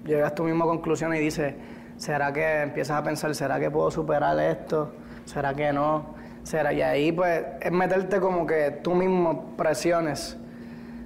llegas 0.06 0.32
a 0.32 0.36
tu 0.36 0.44
misma 0.44 0.66
conclusión 0.66 1.16
y 1.16 1.20
dices, 1.20 1.56
¿será 1.98 2.32
que 2.32 2.62
empiezas 2.62 2.98
a 2.98 3.04
pensar, 3.04 3.34
¿será 3.34 3.60
que 3.60 3.72
puedo 3.72 3.90
superar 3.90 4.40
esto? 4.40 4.94
¿Será 5.26 5.54
que 5.54 5.72
no? 5.74 6.16
¿Será? 6.44 6.74
Y 6.74 6.82
ahí 6.82 7.12
pues 7.12 7.44
es 7.62 7.72
meterte 7.72 8.20
como 8.20 8.46
que 8.46 8.80
tú 8.84 8.94
mismo 8.94 9.56
presiones. 9.58 10.38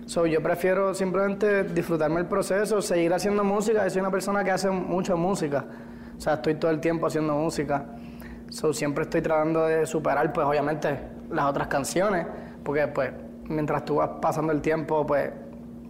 So, 0.06 0.26
yo 0.26 0.42
prefiero 0.42 0.96
simplemente 0.96 1.64
disfrutarme 1.64 2.20
el 2.20 2.26
proceso, 2.26 2.82
seguir 2.82 3.14
haciendo 3.14 3.44
música. 3.44 3.84
Yo 3.84 3.90
soy 3.92 4.00
una 4.02 4.10
persona 4.10 4.44
que 4.44 4.50
hace 4.50 4.70
mucha 4.72 5.16
música. 5.16 5.66
O 6.20 6.22
sea, 6.22 6.34
estoy 6.34 6.56
todo 6.56 6.70
el 6.70 6.82
tiempo 6.82 7.08
haciendo 7.08 7.34
música. 7.34 7.86
So, 8.50 8.74
siempre 8.74 9.06
estoy 9.06 9.22
tratando 9.22 9.66
de 9.66 9.86
superar, 9.86 10.34
pues 10.34 10.46
obviamente, 10.46 11.00
las 11.32 11.46
otras 11.46 11.70
canciones. 11.70 12.28
Porque 12.62 12.88
pues 12.88 13.12
mientras 13.46 13.86
tú 13.86 13.96
vas 13.96 14.10
pasando 14.22 14.52
el 14.52 14.60
tiempo, 14.60 15.06
pues 15.06 15.32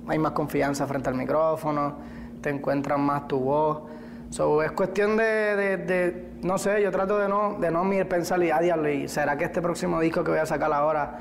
hay 0.07 0.19
más 0.19 0.33
confianza 0.33 0.85
frente 0.85 1.09
al 1.09 1.15
micrófono, 1.15 1.95
te 2.41 2.51
encuentras 2.51 2.99
más 2.99 3.27
tu 3.27 3.39
voz. 3.39 3.81
So, 4.29 4.61
es 4.61 4.71
cuestión 4.73 5.17
de, 5.17 5.25
de- 5.55 6.29
no 6.43 6.59
sé, 6.59 6.79
yo 6.83 6.91
trato 6.91 7.17
de 7.17 7.27
no, 7.27 7.55
de 7.59 7.71
no 7.71 7.83
pensar 8.07 8.41
y, 8.43 8.51
ah, 8.51 8.59
diablo, 8.59 8.87
¿y 8.87 9.07
será 9.07 9.35
que 9.35 9.45
este 9.45 9.63
próximo 9.63 9.99
disco 9.99 10.23
que 10.23 10.29
voy 10.29 10.39
a 10.39 10.45
sacar 10.45 10.71
ahora 10.71 11.17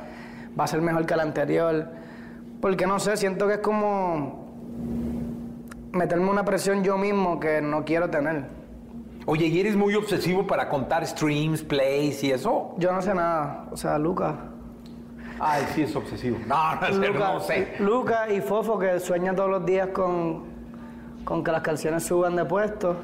va 0.59 0.65
a 0.65 0.67
ser 0.67 0.83
mejor 0.83 1.07
que 1.07 1.15
el 1.15 1.21
anterior? 1.21 1.89
Porque 2.61 2.87
no 2.87 2.99
sé, 2.99 3.17
siento 3.17 3.49
que 3.49 3.55
es 3.55 3.61
como 3.61 4.49
meterme 5.93 6.29
una 6.29 6.45
presión 6.45 6.85
yo 6.85 6.99
mismo 6.99 7.41
que 7.41 7.63
no 7.63 7.87
quiero 7.87 8.11
tener. 8.11 8.58
Oye, 9.31 9.45
¿y 9.45 9.61
eres 9.61 9.77
muy 9.77 9.95
obsesivo 9.95 10.47
para 10.47 10.71
contar 10.71 11.07
streams, 11.07 11.63
plays 11.63 12.25
y 12.25 12.33
eso? 12.33 12.75
Yo 12.79 12.91
no 12.93 13.03
sé 13.03 13.13
nada, 13.13 13.67
o 13.71 13.77
sea, 13.77 13.99
Lucas. 13.99 14.35
Ay, 15.39 15.67
sí 15.75 15.83
es 15.83 15.95
obsesivo. 15.95 16.39
No, 16.47 16.77
no, 16.77 16.87
es 16.87 16.99
cierto, 16.99 17.19
no 17.19 17.41
sé. 17.41 17.75
Lucas 17.79 18.31
y 18.31 18.41
Fofo 18.41 18.79
que 18.79 18.99
sueñan 18.99 19.37
todos 19.37 19.51
los 19.51 19.67
días 19.67 19.89
con, 19.89 20.45
con 21.27 21.45
que 21.45 21.53
las 21.53 21.61
canciones 21.61 22.05
suban 22.05 22.37
de 22.37 22.47
puesto. 22.47 22.97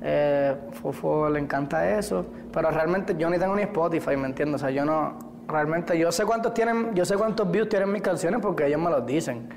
Eh, 0.00 0.54
Fofo 0.80 1.28
le 1.28 1.40
encanta 1.40 1.98
eso, 1.98 2.24
pero 2.52 2.70
realmente 2.70 3.16
yo 3.18 3.28
ni 3.28 3.36
tengo 3.36 3.56
ni 3.56 3.62
Spotify, 3.62 4.16
¿me 4.16 4.26
entiendes? 4.26 4.62
O 4.62 4.64
sea, 4.64 4.70
yo 4.70 4.84
no, 4.84 5.18
realmente 5.48 5.98
yo 5.98 6.12
sé 6.12 6.24
cuántos 6.24 6.54
tienen, 6.54 6.94
yo 6.94 7.04
sé 7.04 7.16
cuántos 7.16 7.50
views 7.50 7.68
tienen 7.68 7.90
mis 7.90 8.02
canciones 8.02 8.40
porque 8.40 8.64
ellos 8.68 8.80
me 8.80 8.90
los 8.90 9.04
dicen. 9.04 9.48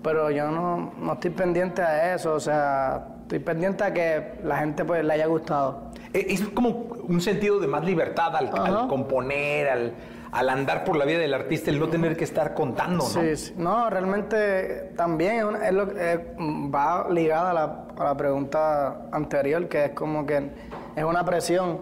Pero 0.00 0.30
yo 0.30 0.52
no, 0.52 0.92
no 0.96 1.12
estoy 1.14 1.30
pendiente 1.30 1.82
a 1.82 2.14
eso, 2.14 2.34
o 2.34 2.40
sea, 2.40 3.13
estoy 3.24 3.38
pendiente 3.40 3.82
a 3.84 3.92
que 3.92 4.34
la 4.44 4.58
gente 4.58 4.84
pues 4.84 5.04
le 5.04 5.12
haya 5.12 5.26
gustado. 5.26 5.90
Eh, 6.12 6.26
Es 6.28 6.42
como 6.48 6.68
un 7.08 7.20
sentido 7.20 7.58
de 7.58 7.66
más 7.66 7.84
libertad 7.84 8.36
al, 8.36 8.50
componer, 8.88 9.68
al, 9.68 9.94
al 10.30 10.48
andar 10.50 10.84
por 10.84 10.96
la 10.96 11.04
vida 11.04 11.18
del 11.18 11.32
artista, 11.34 11.70
el 11.70 11.80
no 11.80 11.88
tener 11.88 12.16
que 12.16 12.24
estar 12.24 12.54
contando, 12.54 12.98
¿no? 12.98 13.08
Sí, 13.22 13.36
sí. 13.36 13.54
No, 13.56 13.88
realmente 13.90 14.92
también 14.96 15.36
es 15.38 15.44
una- 15.44 15.66
es 15.66 15.72
lo 15.72 15.88
eh, 15.96 16.34
va 16.38 17.08
ligada 17.10 17.50
a 17.50 17.54
la, 17.54 17.84
a 17.98 18.04
la 18.04 18.16
pregunta 18.16 19.06
anterior, 19.10 19.68
que 19.68 19.86
es 19.86 19.90
como 19.92 20.26
que 20.26 20.50
es 20.94 21.04
una 21.04 21.24
presión. 21.24 21.78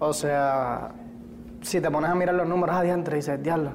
O 0.00 0.12
sea, 0.12 0.90
si 1.60 1.80
te 1.80 1.88
pones 1.90 2.10
a 2.10 2.14
mirar 2.16 2.34
los 2.34 2.48
números 2.48 2.74
adiante 2.74 3.12
y 3.12 3.14
dices, 3.14 3.40
diablo, 3.42 3.70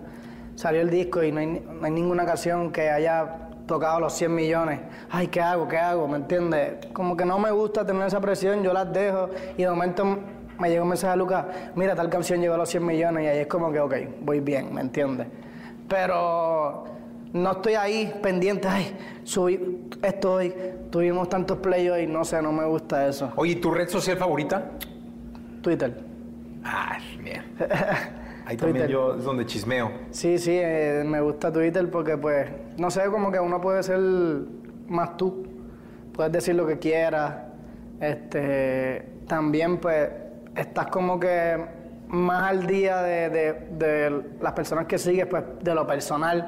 salió 0.56 0.82
el 0.82 0.90
disco 0.90 1.24
y 1.24 1.32
no 1.32 1.40
hay, 1.40 1.48
no 1.48 1.86
hay 1.86 1.92
ninguna 1.92 2.26
canción 2.26 2.72
que 2.74 2.90
haya 2.90 3.47
tocado 3.68 4.00
los 4.00 4.14
100 4.14 4.34
millones. 4.34 4.80
Ay, 5.12 5.28
¿qué 5.28 5.42
hago? 5.42 5.68
¿Qué 5.68 5.78
hago? 5.78 6.08
¿Me 6.08 6.18
entiendes? 6.18 6.88
Como 6.94 7.16
que 7.16 7.26
no 7.26 7.38
me 7.38 7.52
gusta 7.52 7.86
tener 7.86 8.08
esa 8.08 8.20
presión, 8.20 8.64
yo 8.64 8.74
las 8.74 8.92
dejo 8.92 9.30
y 9.58 9.64
de 9.64 9.70
momento 9.70 10.18
me 10.58 10.70
llega 10.70 10.82
un 10.82 10.90
mensaje 10.90 11.14
a 11.14 11.16
Lucas, 11.16 11.46
mira, 11.76 11.94
tal 11.94 12.10
canción 12.10 12.42
llegó 12.42 12.56
a 12.56 12.58
los 12.58 12.70
100 12.70 12.86
millones 12.86 13.24
y 13.26 13.28
ahí 13.28 13.40
es 13.40 13.48
como 13.48 13.72
que, 13.72 13.80
ok, 13.80 13.94
voy 14.22 14.40
bien, 14.40 14.74
¿me 14.74 14.82
entiendes? 14.82 15.28
Pero 15.88 16.86
no 17.34 17.52
estoy 17.52 17.76
ahí 17.76 18.20
pendiente, 18.24 18.68
ay, 18.68 18.98
subí 19.24 19.88
esto 20.02 20.34
hoy, 20.34 20.54
tuvimos 20.90 21.30
tantos 21.30 21.60
play 21.60 21.88
hoy, 21.90 22.08
no 22.08 22.26
sé, 22.26 22.42
no 22.42 22.52
me 22.52 22.66
gusta 22.66 23.08
eso. 23.08 23.32
Oye, 23.36 23.52
¿y 23.54 23.56
¿tu 23.58 23.72
red 23.72 23.88
social 23.88 24.18
favorita? 24.18 24.72
Twitter. 25.62 26.04
Ay, 26.64 27.02
mira. 27.22 27.44
Ahí 28.50 28.56
también 28.56 28.88
yo 28.88 29.16
es 29.16 29.24
donde 29.26 29.46
chismeo. 29.46 29.92
Sí, 30.12 30.38
sí, 30.40 30.54
eh, 30.58 31.04
me 31.06 31.20
gusta 31.20 31.52
Twitter 31.52 31.92
porque 31.92 32.16
pues, 32.18 32.48
no 32.78 32.90
sé, 32.90 33.04
como 33.12 33.30
que 33.30 33.40
uno 33.42 33.60
puede 33.60 33.84
ser 33.84 34.00
más 34.88 35.18
tú, 35.18 35.46
puedes 36.14 36.32
decir 36.32 36.56
lo 36.56 36.66
que 36.66 36.80
quieras, 36.80 37.34
este, 38.00 39.06
también 39.28 39.78
pues 39.80 40.10
estás 40.56 40.88
como 40.88 41.20
que 41.20 41.58
más 42.08 42.44
al 42.44 42.66
día 42.66 43.02
de, 43.02 43.30
de- 43.30 43.54
de 43.72 44.22
las 44.42 44.54
personas 44.54 44.86
que 44.86 44.98
sigues, 44.98 45.26
pues 45.26 45.44
de 45.62 45.76
lo 45.76 45.86
personal, 45.86 46.48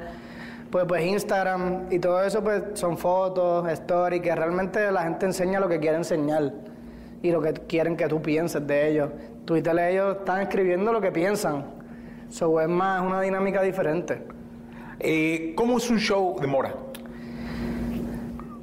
pues 0.71 0.85
pues 0.87 1.03
Instagram 1.03 1.87
y 1.91 1.99
todo 1.99 2.23
eso 2.23 2.41
pues 2.41 2.63
son 2.75 2.97
fotos, 2.97 3.67
stories, 3.71 4.21
que 4.21 4.33
realmente 4.33 4.89
la 4.89 5.03
gente 5.03 5.25
enseña 5.25 5.59
lo 5.59 5.67
que 5.67 5.79
quiere 5.79 5.97
enseñar 5.97 6.53
y 7.21 7.31
lo 7.31 7.41
que 7.41 7.51
quieren 7.53 7.97
que 7.97 8.07
tú 8.07 8.21
pienses 8.21 8.65
de 8.65 8.89
ellos. 8.89 9.09
Twitter 9.43 9.77
ellos 9.79 10.17
están 10.19 10.41
escribiendo 10.41 10.93
lo 10.93 11.01
que 11.01 11.11
piensan. 11.11 11.77
So, 12.29 12.61
es 12.61 12.69
más 12.69 13.01
una 13.01 13.21
dinámica 13.21 13.61
diferente. 13.61 14.21
Eh, 14.99 15.53
¿Cómo 15.55 15.77
es 15.77 15.89
un 15.89 15.97
show 15.97 16.39
de 16.39 16.47
Mora? 16.47 16.75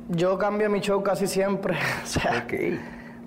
Yo 0.08 0.38
cambio 0.38 0.70
mi 0.70 0.80
show 0.80 1.02
casi 1.02 1.26
siempre. 1.26 1.74
o 2.04 2.06
sea, 2.06 2.44
Ok. 2.44 2.54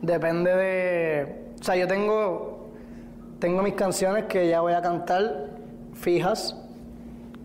depende 0.02 0.56
de. 0.56 1.36
O 1.60 1.64
sea, 1.64 1.76
yo 1.76 1.88
tengo. 1.88 2.70
Tengo 3.40 3.62
mis 3.62 3.74
canciones 3.74 4.26
que 4.26 4.48
ya 4.48 4.62
voy 4.62 4.74
a 4.74 4.82
cantar 4.82 5.50
fijas. 5.94 6.56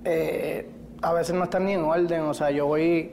Eh, 0.05 0.71
a 1.03 1.13
veces 1.13 1.35
no 1.35 1.45
están 1.45 1.65
ni 1.65 1.73
en 1.73 1.83
orden. 1.83 2.23
O 2.23 2.35
sea, 2.35 2.51
yo 2.51 2.67
voy. 2.67 3.11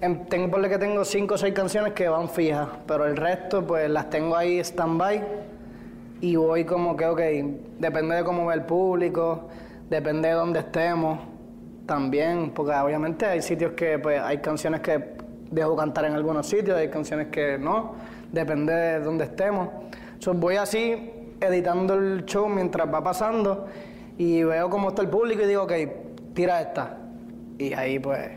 En, 0.00 0.26
tengo 0.26 0.50
por 0.50 0.66
que 0.68 0.78
tengo 0.78 1.04
cinco 1.04 1.34
o 1.34 1.38
seis 1.38 1.54
canciones 1.54 1.92
que 1.92 2.08
van 2.08 2.28
fijas. 2.28 2.68
Pero 2.86 3.04
el 3.06 3.16
resto, 3.16 3.66
pues 3.66 3.90
las 3.90 4.10
tengo 4.10 4.36
ahí 4.36 4.60
stand-by. 4.60 5.49
Y 6.20 6.36
voy 6.36 6.64
como 6.64 6.96
que, 6.96 7.06
ok, 7.06 7.20
depende 7.78 8.16
de 8.16 8.24
cómo 8.24 8.46
ve 8.46 8.54
el 8.54 8.62
público, 8.62 9.48
depende 9.88 10.28
de 10.28 10.34
dónde 10.34 10.60
estemos 10.60 11.18
también, 11.86 12.50
porque 12.50 12.72
obviamente 12.74 13.26
hay 13.26 13.42
sitios 13.42 13.72
que, 13.72 13.98
pues, 13.98 14.20
hay 14.20 14.38
canciones 14.38 14.80
que 14.80 15.14
dejo 15.50 15.74
cantar 15.76 16.04
en 16.04 16.12
algunos 16.12 16.46
sitios, 16.46 16.76
hay 16.76 16.88
canciones 16.88 17.28
que 17.28 17.58
no, 17.58 17.94
depende 18.30 18.72
de 18.72 19.00
dónde 19.00 19.24
estemos. 19.24 19.68
So, 20.18 20.34
voy 20.34 20.56
así, 20.56 21.10
editando 21.40 21.94
el 21.94 22.24
show 22.26 22.48
mientras 22.48 22.92
va 22.92 23.02
pasando 23.02 23.66
y 24.18 24.42
veo 24.44 24.68
cómo 24.68 24.90
está 24.90 25.02
el 25.02 25.08
público 25.08 25.42
y 25.42 25.46
digo, 25.46 25.62
ok, 25.62 25.72
tira 26.34 26.60
esta. 26.60 26.98
Y 27.58 27.72
ahí 27.72 27.98
pues... 27.98 28.30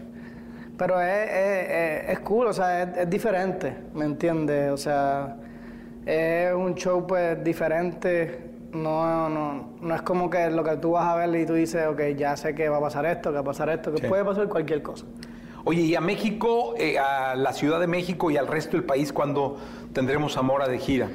Pero 0.78 1.00
es, 1.00 1.30
es, 1.30 2.10
es- 2.10 2.20
cool, 2.22 2.48
o 2.48 2.54
sea, 2.54 2.82
es, 2.84 2.98
es 2.98 3.10
diferente, 3.10 3.76
¿me 3.94 4.06
entiendes? 4.06 4.72
O 4.72 4.78
sea, 4.78 5.36
es 6.06 6.54
un 6.54 6.76
show 6.76 7.06
pues 7.08 7.44
diferente, 7.44 8.52
no, 8.74 9.30
no, 9.30 9.70
no 9.82 9.96
es 9.96 10.02
como 10.02 10.30
que 10.30 10.50
lo 10.50 10.64
que 10.64 10.78
tú 10.78 10.92
vas 10.92 11.06
a 11.08 11.16
ver 11.16 11.36
y 11.40 11.46
tú 11.46 11.54
dices, 11.54 11.86
ok, 11.88 12.02
ya 12.18 12.36
sé 12.36 12.56
que 12.56 12.68
va 12.70 12.78
a 12.78 12.82
pasar 12.82 13.06
esto, 13.06 13.30
que 13.30 13.36
va 13.36 13.42
a 13.42 13.46
pasar 13.46 13.70
esto, 13.70 13.92
que 13.92 14.02
Sí. 14.02 14.08
puede 14.08 14.26
pasar 14.26 14.48
cualquier 14.50 14.82
cosa. 14.82 15.06
Oye, 15.66 15.82
¿y 15.82 15.96
a 15.96 16.02
México, 16.02 16.74
eh, 16.78 16.98
a 17.00 17.36
la 17.36 17.54
Ciudad 17.54 17.80
de 17.80 17.88
México 17.88 18.30
y 18.32 18.38
al 18.38 18.48
resto 18.48 18.76
del 18.76 18.84
país 18.86 19.14
cuando 19.14 19.58
tendremos 19.94 20.36
a 20.38 20.42
Mora 20.42 20.68
de 20.68 20.78
gira? 20.78 21.08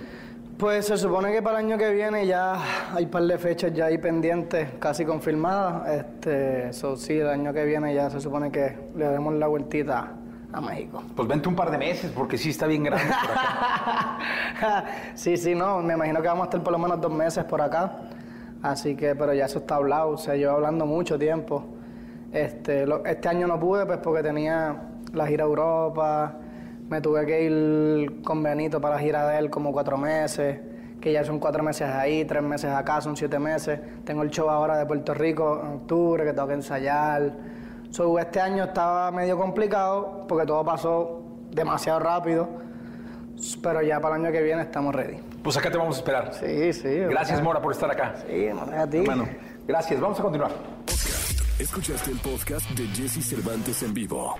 Pues 0.56 0.86
se 0.86 0.96
supone 0.96 1.30
que 1.32 1.40
para 1.42 1.60
el 1.60 1.66
año 1.66 1.78
que 1.78 1.92
viene 1.92 2.26
ya 2.26 2.56
hay 2.94 3.04
un 3.04 3.10
par 3.10 3.22
de 3.24 3.38
fechas 3.38 3.72
ya 3.74 3.86
ahí 3.86 3.98
pendientes, 3.98 4.68
casi 4.80 5.04
confirmadas. 5.04 5.88
Este, 6.00 6.72
so, 6.72 6.96
sí, 6.96 7.18
el 7.18 7.28
año 7.28 7.52
que 7.52 7.64
viene 7.64 7.94
ya 7.94 8.10
se 8.10 8.20
supone 8.20 8.50
que 8.50 8.74
le 8.96 9.08
demos 9.08 9.34
la 9.34 9.46
vueltita 9.46 10.14
a 10.52 10.60
México. 10.60 11.02
Pues 11.14 11.28
vente 11.28 11.48
un 11.48 11.54
par 11.56 11.70
de 11.70 11.78
meses, 11.78 12.10
porque 12.14 12.38
sí 12.38 12.50
está 12.50 12.66
bien 12.66 12.82
grande 12.84 13.04
por 13.20 13.30
acá. 13.30 14.18
sí, 15.14 15.36
sí, 15.36 15.54
no, 15.54 15.80
me 15.80 15.94
imagino 15.94 16.20
que 16.22 16.28
vamos 16.28 16.42
a 16.42 16.46
estar 16.46 16.62
por 16.62 16.72
lo 16.72 16.78
menos 16.78 17.00
dos 17.00 17.12
meses 17.12 17.44
por 17.44 17.60
acá. 17.60 17.92
Así 18.62 18.96
que, 18.96 19.14
pero 19.14 19.32
ya 19.34 19.44
eso 19.44 19.58
está 19.60 19.76
hablado, 19.76 20.16
se 20.16 20.36
lleva 20.36 20.54
hablando 20.54 20.84
mucho 20.86 21.18
tiempo. 21.18 21.64
Este, 22.32 22.86
lo- 22.86 23.04
este 23.04 23.28
año 23.28 23.46
no 23.46 23.58
pude, 23.60 23.86
pues 23.86 23.98
porque 23.98 24.22
tenía 24.22 24.74
la 25.12 25.26
gira 25.26 25.44
a 25.44 25.46
Europa, 25.46 26.34
me 26.88 27.00
tuve 27.00 27.24
que 27.26 27.42
ir 27.42 28.22
con 28.22 28.42
Benito 28.42 28.80
para 28.80 28.96
la 28.96 29.00
gira 29.00 29.26
de 29.28 29.38
él 29.38 29.50
como 29.50 29.70
cuatro 29.72 29.96
meses, 29.96 30.58
que 31.00 31.12
ya 31.12 31.24
son 31.24 31.38
cuatro 31.38 31.62
meses 31.62 31.88
ahí, 31.88 32.24
tres 32.24 32.42
meses 32.42 32.70
acá, 32.72 33.00
son 33.00 33.16
siete 33.16 33.38
meses. 33.38 33.78
Tengo 34.04 34.22
el 34.22 34.30
show 34.30 34.48
ahora 34.50 34.76
de 34.78 34.86
Puerto 34.86 35.14
Rico 35.14 35.60
en 35.62 35.68
octubre, 35.74 36.24
que 36.24 36.32
tengo 36.32 36.48
que 36.48 36.54
ensayar. 36.54 37.32
So, 37.90 38.18
este 38.18 38.40
año 38.40 38.64
estaba 38.64 39.10
medio 39.10 39.36
complicado 39.38 40.26
porque 40.28 40.46
todo 40.46 40.64
pasó 40.64 41.22
demasiado 41.50 42.00
rápido, 42.00 42.48
pero 43.62 43.82
ya 43.82 44.00
para 44.00 44.16
el 44.16 44.24
año 44.24 44.32
que 44.32 44.42
viene 44.42 44.62
estamos 44.62 44.94
ready. 44.94 45.18
Pues 45.42 45.56
acá 45.56 45.70
te 45.70 45.78
vamos 45.78 45.96
a 45.96 45.98
esperar. 46.00 46.34
Sí, 46.34 46.72
sí. 46.72 46.88
Gracias, 47.08 47.42
Mora, 47.42 47.60
por 47.60 47.72
estar 47.72 47.90
acá. 47.90 48.14
Sí, 48.26 48.48
no 48.52 48.62
a 48.62 48.86
ti. 48.86 48.98
Hermano, 48.98 49.28
gracias. 49.66 50.00
Vamos 50.00 50.18
a 50.20 50.22
continuar. 50.22 50.50
Escuchaste 51.58 52.10
el 52.10 52.18
podcast 52.18 52.70
de 52.70 52.86
Jesse 52.88 53.24
Cervantes 53.24 53.82
en 53.82 53.94
vivo. 53.94 54.36